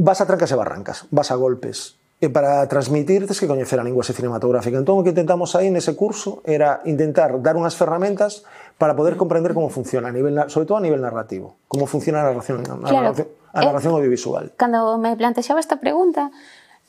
vas 0.00 0.18
a 0.18 0.24
trancas 0.24 0.48
e 0.48 0.56
barrancas, 0.56 1.04
vas 1.12 1.28
a 1.28 1.36
golpes. 1.36 2.00
E 2.24 2.32
para 2.32 2.64
transmitir 2.72 3.28
tes 3.28 3.36
que 3.36 3.48
coñecer 3.48 3.80
a 3.80 3.84
linguaxe 3.84 4.16
cinematográfica. 4.16 4.80
Entón 4.80 5.00
o 5.00 5.04
que 5.04 5.12
intentamos 5.12 5.52
aí 5.56 5.68
nese 5.68 5.92
curso 5.92 6.40
era 6.48 6.80
intentar 6.88 7.36
dar 7.44 7.56
unhas 7.56 7.76
ferramentas 7.76 8.48
para 8.80 8.96
poder 8.96 9.20
comprender 9.20 9.52
como 9.52 9.68
funciona, 9.68 10.08
a 10.08 10.12
nivel, 10.12 10.40
sobre 10.48 10.64
todo 10.64 10.80
a 10.80 10.84
nivel 10.84 11.04
narrativo, 11.04 11.60
como 11.68 11.84
funciona 11.84 12.24
a 12.24 12.32
narración. 12.32 12.64
A 12.64 12.80
claro. 12.80 13.12
narración 13.12 13.39
a 13.52 13.60
narración 13.62 13.94
eh, 13.94 13.96
audiovisual. 14.02 14.52
Cando 14.56 14.98
me 14.98 15.16
plantexaba 15.16 15.60
esta 15.60 15.78
pregunta, 15.78 16.30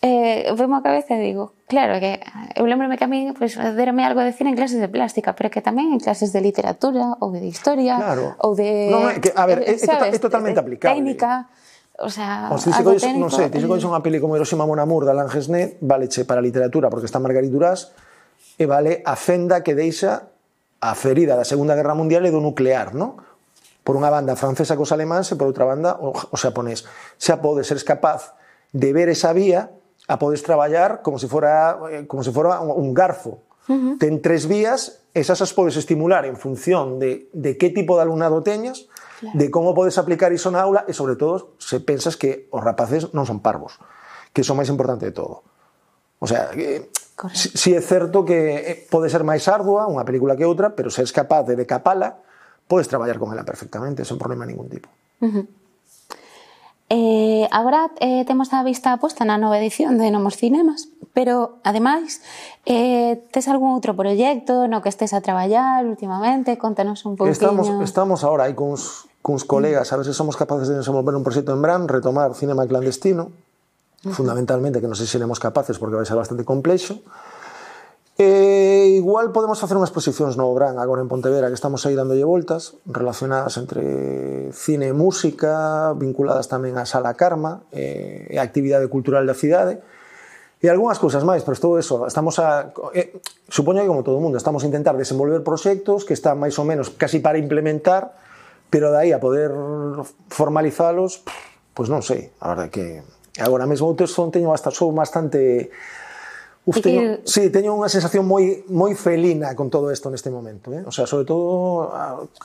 eh, 0.02 0.50
vemo 0.58 0.78
a 0.78 0.82
cabeza 0.82 1.14
e 1.14 1.22
digo, 1.22 1.54
claro, 1.70 2.02
que 2.02 2.22
eu 2.58 2.66
lembrome 2.66 2.98
que 2.98 3.06
a 3.06 3.12
mí 3.12 3.34
pues, 3.38 3.58
derme 3.58 4.02
algo 4.06 4.22
de 4.22 4.34
cine 4.34 4.50
en 4.50 4.58
clases 4.58 4.82
de 4.82 4.90
plástica, 4.90 5.38
pero 5.38 5.54
que 5.54 5.62
tamén 5.62 5.94
en 5.94 6.02
clases 6.02 6.34
de 6.34 6.42
literatura 6.42 7.18
ou 7.22 7.30
de 7.30 7.46
historia 7.46 8.02
claro. 8.02 8.34
ou 8.42 8.58
de... 8.58 8.90
No, 8.90 9.14
que, 9.22 9.30
a 9.34 9.46
ver, 9.46 9.62
eh, 9.62 9.74
é, 9.74 9.78
é 9.78 10.18
tota-, 10.18 10.30
totalmente 10.30 10.58
de, 10.58 10.66
aplicable. 10.66 10.98
Técnica, 10.98 11.50
o 12.02 12.10
sea, 12.10 12.50
o 12.50 12.58
si 12.58 12.74
algo 12.74 12.98
técnico, 12.98 13.30
non 13.30 13.30
sei, 13.30 13.54
ti 13.54 13.62
se 13.62 13.70
coñes 13.70 13.86
eh. 13.86 13.92
unha 13.94 14.02
peli 14.02 14.18
como 14.18 14.34
Hiroshima 14.34 14.66
Mon 14.66 14.82
Amour 14.82 15.06
da 15.06 15.14
Alain 15.14 15.30
vale 15.86 16.10
che 16.10 16.26
para 16.26 16.42
literatura 16.42 16.90
porque 16.90 17.06
está 17.06 17.22
Margarit 17.22 17.54
Duras 17.54 17.94
e 18.58 18.66
vale 18.66 19.06
a 19.06 19.14
fenda 19.14 19.62
que 19.62 19.78
deixa 19.78 20.34
a 20.82 20.94
ferida 20.98 21.38
da 21.38 21.46
Segunda 21.46 21.78
Guerra 21.78 21.94
Mundial 21.94 22.26
e 22.26 22.34
do 22.34 22.42
nuclear, 22.42 22.98
non? 22.98 23.22
por 23.82 23.98
unha 23.98 24.14
banda 24.14 24.38
francesa 24.38 24.78
cos 24.78 24.94
alemáns 24.94 25.34
e 25.34 25.38
por 25.38 25.50
outra 25.50 25.66
banda 25.66 25.98
o 25.98 26.38
xaponés. 26.38 26.86
Xa 27.18 27.42
podes 27.42 27.66
ser 27.66 27.82
capaz 27.82 28.38
de 28.72 28.94
ver 28.94 29.10
esa 29.10 29.34
vía 29.34 29.74
a 30.08 30.20
podes 30.20 30.44
traballar 30.44 31.02
como 31.02 31.20
se 31.20 31.28
fora 31.28 31.78
eh, 31.90 32.06
como 32.08 32.24
se 32.24 32.32
fora 32.32 32.62
un 32.62 32.94
garfo. 32.94 33.44
Uh 33.70 33.74
-huh. 33.74 33.94
Ten 34.02 34.22
tres 34.22 34.50
vías, 34.50 35.06
esas 35.14 35.42
as 35.42 35.54
podes 35.54 35.78
estimular 35.78 36.26
en 36.26 36.36
función 36.36 37.00
de, 37.00 37.30
de 37.34 37.58
que 37.58 37.70
tipo 37.70 37.96
de 37.96 38.04
alumnado 38.04 38.42
teñas, 38.42 38.90
claro. 39.20 39.38
de 39.38 39.46
como 39.54 39.74
podes 39.78 39.98
aplicar 39.98 40.34
iso 40.34 40.50
na 40.50 40.62
aula 40.66 40.84
e, 40.90 40.94
sobre 40.94 41.16
todo, 41.16 41.54
se 41.62 41.80
pensas 41.80 42.18
que 42.18 42.50
os 42.50 42.62
rapaces 42.62 43.14
non 43.14 43.30
son 43.30 43.40
parvos, 43.40 43.78
que 44.34 44.42
son 44.42 44.58
máis 44.58 44.70
importante 44.70 45.06
de 45.06 45.14
todo. 45.14 45.46
O 46.18 46.28
sea, 46.28 46.50
que, 46.54 46.90
si, 47.34 47.50
si 47.54 47.70
é 47.74 47.82
certo 47.82 48.26
que 48.26 48.66
eh, 48.66 48.78
pode 48.90 49.10
ser 49.14 49.22
máis 49.22 49.46
ardua 49.46 49.86
unha 49.86 50.06
película 50.06 50.34
que 50.34 50.46
outra, 50.46 50.74
pero 50.74 50.90
se 50.90 51.06
es 51.06 51.14
capaz 51.14 51.46
de 51.46 51.54
decapala, 51.54 52.26
podes 52.72 52.88
traballar 52.88 53.20
con 53.20 53.36
ela 53.36 53.44
perfectamente, 53.44 54.08
sen 54.08 54.16
problema 54.16 54.48
ningún 54.48 54.72
tipo. 54.72 54.88
Uh 55.20 55.28
-huh. 55.28 55.46
Eh, 56.88 57.48
agora 57.52 57.92
eh, 58.00 58.24
temos 58.24 58.52
a 58.56 58.64
vista 58.64 58.96
posta 58.96 59.28
na 59.28 59.36
nova 59.36 59.60
edición 59.60 60.00
de 60.00 60.08
Nomos 60.08 60.40
Cinemas, 60.40 60.88
pero 61.12 61.60
ademais 61.68 62.24
eh, 62.64 63.20
tes 63.36 63.52
algún 63.52 63.76
outro 63.76 63.92
proxecto 63.96 64.72
no 64.72 64.80
que 64.80 64.88
estes 64.88 65.12
a 65.12 65.20
traballar 65.20 65.84
últimamente? 65.84 66.56
Contanos 66.56 67.04
un 67.04 67.20
pouquinho. 67.20 67.36
Estamos, 67.36 67.68
estamos 67.84 68.20
ahora 68.24 68.48
aí 68.48 68.56
cuns, 68.56 69.08
cuns 69.20 69.44
colegas 69.44 69.92
a 69.92 70.00
ver 70.00 70.08
se 70.08 70.16
somos 70.16 70.40
capaces 70.40 70.72
de 70.72 70.80
desenvolver 70.80 71.16
un 71.16 71.28
proxecto 71.28 71.52
en 71.52 71.60
Bran, 71.60 71.92
retomar 71.92 72.32
cinema 72.36 72.64
clandestino, 72.68 73.32
uh 73.32 73.32
-huh. 74.08 74.16
fundamentalmente 74.16 74.80
que 74.80 74.88
non 74.88 74.96
sei 74.96 75.08
se 75.08 75.20
seremos 75.20 75.44
capaces 75.44 75.76
porque 75.76 76.00
vai 76.00 76.08
ser 76.08 76.16
bastante 76.16 76.48
complexo, 76.48 77.04
uh 77.04 77.31
E 78.20 79.00
igual 79.00 79.32
podemos 79.32 79.58
facer 79.58 79.80
unhas 79.80 79.90
exposicións 79.90 80.36
no 80.36 80.52
Obran 80.52 80.78
agora 80.78 81.00
en 81.00 81.08
Pontevedra 81.08 81.48
que 81.48 81.58
estamos 81.58 81.88
aí 81.88 81.96
dándolle 81.96 82.28
voltas 82.28 82.76
relacionadas 82.84 83.56
entre 83.56 84.52
cine 84.52 84.92
e 84.92 84.96
música 84.96 85.96
vinculadas 85.96 86.52
tamén 86.52 86.76
á 86.76 86.84
Sala 86.84 87.16
Karma 87.16 87.64
e, 87.72 88.36
a 88.36 88.44
actividade 88.44 88.92
cultural 88.92 89.24
da 89.24 89.34
cidade 89.34 89.80
e 90.62 90.70
algunhas 90.70 91.02
cousas 91.02 91.26
máis, 91.26 91.42
pero 91.42 91.58
estou 91.58 91.74
eso, 91.82 92.06
estamos 92.06 92.38
a... 92.38 92.70
Eh, 92.94 93.18
supoño 93.50 93.82
que 93.82 93.90
como 93.90 94.06
todo 94.06 94.20
o 94.20 94.22
mundo, 94.22 94.38
estamos 94.38 94.62
a 94.62 94.70
intentar 94.70 94.94
desenvolver 94.94 95.42
proxectos 95.42 96.06
que 96.06 96.14
están 96.14 96.38
máis 96.38 96.54
ou 96.62 96.68
menos 96.70 96.94
casi 96.94 97.18
para 97.18 97.42
implementar, 97.42 98.14
pero 98.70 98.94
de 98.94 98.98
aí 99.02 99.10
a 99.10 99.18
poder 99.18 99.50
formalizalos, 100.30 101.26
pois 101.74 101.88
pues 101.88 101.88
non 101.90 102.06
sei, 102.06 102.30
a 102.38 102.54
verdade 102.54 102.70
que 102.70 103.02
agora 103.42 103.66
mesmo 103.66 103.90
o 103.90 103.96
son 104.06 104.30
teño 104.30 104.54
hasta 104.54 104.70
sou 104.70 104.94
bastante 104.94 105.74
Uf, 106.66 106.80
teño, 106.80 107.02
que... 107.02 107.26
sí, 107.26 107.50
teño 107.50 107.74
unha 107.74 107.90
sensación 107.90 108.22
moi 108.30 108.62
moi 108.70 108.94
felina 108.94 109.58
con 109.58 109.74
todo 109.74 109.90
isto 109.90 110.14
neste 110.14 110.30
momento, 110.30 110.70
eh? 110.70 110.86
O 110.86 110.94
sea, 110.94 111.10
sobre 111.10 111.26
todo 111.26 111.90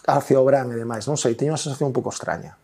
hacia 0.09 0.40
o 0.40 0.44
Bran 0.44 0.72
e 0.72 0.76
demais, 0.81 1.05
non 1.05 1.20
sei, 1.20 1.37
teño 1.37 1.52
unha 1.52 1.61
sensación 1.61 1.92
un 1.92 1.96
pouco 1.96 2.09
extraña. 2.09 2.57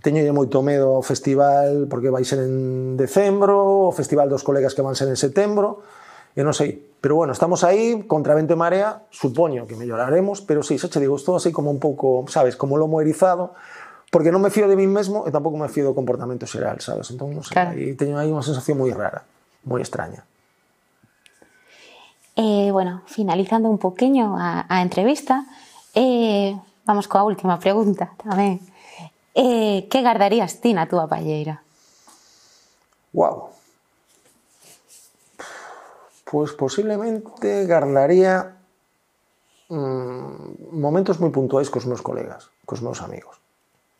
Teño 0.00 0.24
moito 0.32 0.64
medo 0.64 0.96
ao 0.96 1.04
festival 1.04 1.86
porque 1.92 2.08
vai 2.08 2.24
ser 2.24 2.40
en 2.40 2.96
decembro, 2.96 3.88
o 3.88 3.92
festival 3.92 4.32
dos 4.32 4.40
colegas 4.40 4.72
que 4.72 4.80
van 4.80 4.96
ser 4.96 5.12
en 5.12 5.20
setembro, 5.20 5.84
e 6.32 6.40
non 6.40 6.56
sei, 6.56 6.80
pero 7.04 7.20
bueno, 7.20 7.36
estamos 7.36 7.60
aí 7.68 8.08
contra 8.08 8.32
vento 8.32 8.56
e 8.56 8.58
marea, 8.58 9.04
supoño 9.12 9.68
que 9.68 9.76
melloraremos, 9.76 10.40
pero 10.40 10.64
sí, 10.64 10.80
xa 10.80 10.88
che 10.88 11.04
digo, 11.04 11.20
estou 11.20 11.36
así 11.36 11.52
como 11.52 11.68
un 11.68 11.76
pouco, 11.76 12.24
sabes, 12.32 12.56
como 12.56 12.80
lomo 12.80 13.04
erizado, 13.04 13.52
porque 14.08 14.32
non 14.32 14.40
me 14.40 14.48
fío 14.48 14.64
de 14.72 14.76
mí 14.80 14.88
mesmo 14.88 15.28
e 15.28 15.30
tampouco 15.30 15.60
me 15.60 15.68
fío 15.68 15.84
do 15.84 15.92
comportamento 15.92 16.48
xeral, 16.48 16.80
sabes? 16.80 17.12
Entón, 17.12 17.36
non 17.36 17.44
sei, 17.44 17.60
claro. 17.60 17.76
aí 17.76 17.92
teño 17.92 18.16
aí 18.16 18.32
unha 18.32 18.40
sensación 18.40 18.80
moi 18.80 18.88
rara, 18.96 19.28
moi 19.68 19.84
extraña. 19.84 20.24
Eh, 22.36 22.70
bueno, 22.72 23.02
finalizando 23.06 23.68
un 23.68 23.78
poquinho 23.78 24.36
a, 24.38 24.80
entrevista, 24.80 25.44
eh, 25.94 26.56
vamos 26.88 27.04
coa 27.04 27.28
última 27.28 27.60
pregunta 27.60 28.16
tamén. 28.16 28.64
Eh, 29.36 29.84
que 29.92 30.00
gardarías 30.00 30.60
ti 30.64 30.72
na 30.72 30.88
túa 30.88 31.04
palleira? 31.04 31.60
Wow. 33.12 33.52
Pois 36.24 36.56
posiblemente 36.56 37.68
gardaría 37.68 38.56
mmm, 39.68 40.72
momentos 40.72 41.20
moi 41.20 41.28
puntuais 41.28 41.68
cos 41.68 41.84
meus 41.84 42.00
colegas, 42.00 42.48
cos 42.64 42.80
meus 42.80 43.04
amigos. 43.04 43.36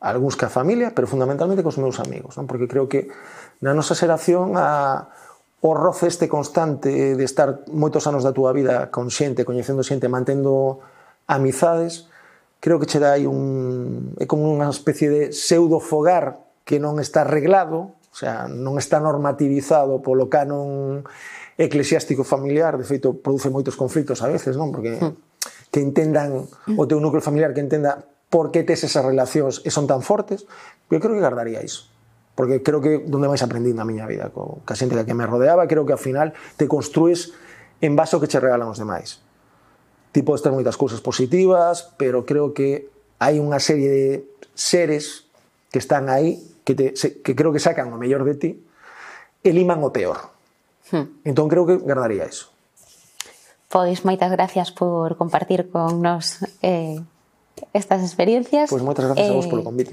Alguns 0.00 0.40
que 0.40 0.48
a 0.48 0.52
familia, 0.52 0.96
pero 0.96 1.04
fundamentalmente 1.04 1.60
cos 1.60 1.76
meus 1.76 2.00
amigos, 2.00 2.40
non? 2.40 2.48
porque 2.48 2.64
creo 2.64 2.88
que 2.88 3.12
na 3.60 3.76
nosa 3.76 3.92
xeración 3.92 4.56
a, 4.56 5.12
o 5.62 5.79
roce 5.79 6.11
este 6.11 6.27
constante 6.27 7.14
de 7.14 7.22
estar 7.22 7.62
moitos 7.70 8.11
anos 8.11 8.27
da 8.27 8.35
túa 8.35 8.51
vida 8.51 8.90
con 8.90 9.14
xente, 9.14 9.46
coñecendo 9.46 9.87
xente, 9.87 10.11
mantendo 10.11 10.83
amizades, 11.31 12.11
creo 12.59 12.83
que 12.83 12.90
che 12.90 12.98
dai 12.98 13.31
un 13.31 14.18
é 14.18 14.27
como 14.27 14.51
unha 14.51 14.66
especie 14.66 15.07
de 15.07 15.22
pseudo 15.31 15.79
fogar 15.79 16.42
que 16.66 16.83
non 16.83 16.98
está 16.98 17.22
arreglado, 17.22 17.94
o 17.94 18.16
sea, 18.18 18.51
non 18.51 18.75
está 18.75 18.98
normativizado 18.98 20.03
polo 20.03 20.27
canon 20.27 21.07
eclesiástico 21.55 22.27
familiar, 22.27 22.75
de 22.75 22.83
feito 22.83 23.22
produce 23.22 23.46
moitos 23.46 23.79
conflitos 23.79 24.18
a 24.18 24.27
veces, 24.27 24.59
non? 24.59 24.75
Porque 24.75 24.98
hmm. 24.98 25.14
que 25.70 25.79
entendan 25.79 26.42
o 26.75 26.85
teu 26.90 26.98
núcleo 26.98 27.22
familiar 27.22 27.55
que 27.55 27.62
entenda 27.62 28.03
por 28.35 28.51
que 28.51 28.66
tes 28.66 28.83
esas 28.83 29.07
relacións 29.07 29.62
e 29.62 29.70
son 29.70 29.87
tan 29.87 30.03
fortes, 30.03 30.42
eu 30.90 30.98
creo 30.98 31.14
que 31.14 31.22
guardaría 31.22 31.62
iso. 31.62 31.91
Porque 32.34 32.62
creo 32.64 32.80
que 32.80 32.98
donde 33.04 33.28
máis 33.28 33.44
aprendín 33.44 33.76
na 33.76 33.84
miña 33.84 34.08
vida 34.08 34.32
co, 34.32 34.64
ca 34.64 34.72
xente 34.72 34.96
que 34.96 35.16
me 35.16 35.28
rodeaba, 35.28 35.68
creo 35.68 35.84
que 35.84 35.92
ao 35.92 36.00
final 36.00 36.32
te 36.56 36.64
construís 36.64 37.36
en 37.84 37.92
base 37.98 38.16
ao 38.16 38.20
que 38.24 38.30
che 38.30 38.40
regalan 38.40 38.72
os 38.72 38.80
demais. 38.80 39.20
Ti 40.16 40.24
podes 40.24 40.40
ter 40.40 40.52
moitas 40.52 40.80
cousas 40.80 41.04
positivas, 41.04 41.92
pero 42.00 42.24
creo 42.24 42.56
que 42.56 42.88
hai 43.20 43.36
unha 43.36 43.60
serie 43.60 43.90
de 43.92 44.04
seres 44.56 45.28
que 45.68 45.80
están 45.80 46.08
aí 46.08 46.40
que, 46.64 46.72
te, 46.74 46.92
que 46.94 47.32
creo 47.36 47.52
que 47.52 47.60
sacan 47.60 47.92
o 47.92 48.00
mellor 48.00 48.24
de 48.24 48.34
ti 48.34 48.50
e 49.42 49.50
liman 49.52 49.82
o 49.84 49.92
peor. 49.92 50.32
Hmm. 50.88 51.20
Entón 51.24 51.48
creo 51.52 51.66
que 51.68 51.76
guardaría 51.76 52.24
iso. 52.24 52.52
Pois 53.72 54.04
moitas 54.04 54.28
gracias 54.28 54.68
por 54.68 55.16
compartir 55.16 55.72
con 55.72 56.04
nos 56.04 56.44
eh, 56.60 57.00
estas 57.72 58.04
experiencias. 58.04 58.68
Pois 58.68 58.84
moitas 58.84 59.08
gracias 59.08 59.26
eh, 59.26 59.32
a 59.32 59.36
vos 59.36 59.48
polo 59.48 59.64
eh, 59.64 59.68
convite. 59.68 59.92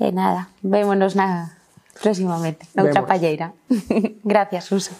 E 0.00 0.10
nada, 0.12 0.48
vémonos 0.64 1.14
na 1.14 1.52
próximamente, 2.00 2.64
noutra 2.74 3.04
palleira. 3.04 3.52
Gracias, 4.24 4.64
Suso. 4.64 4.92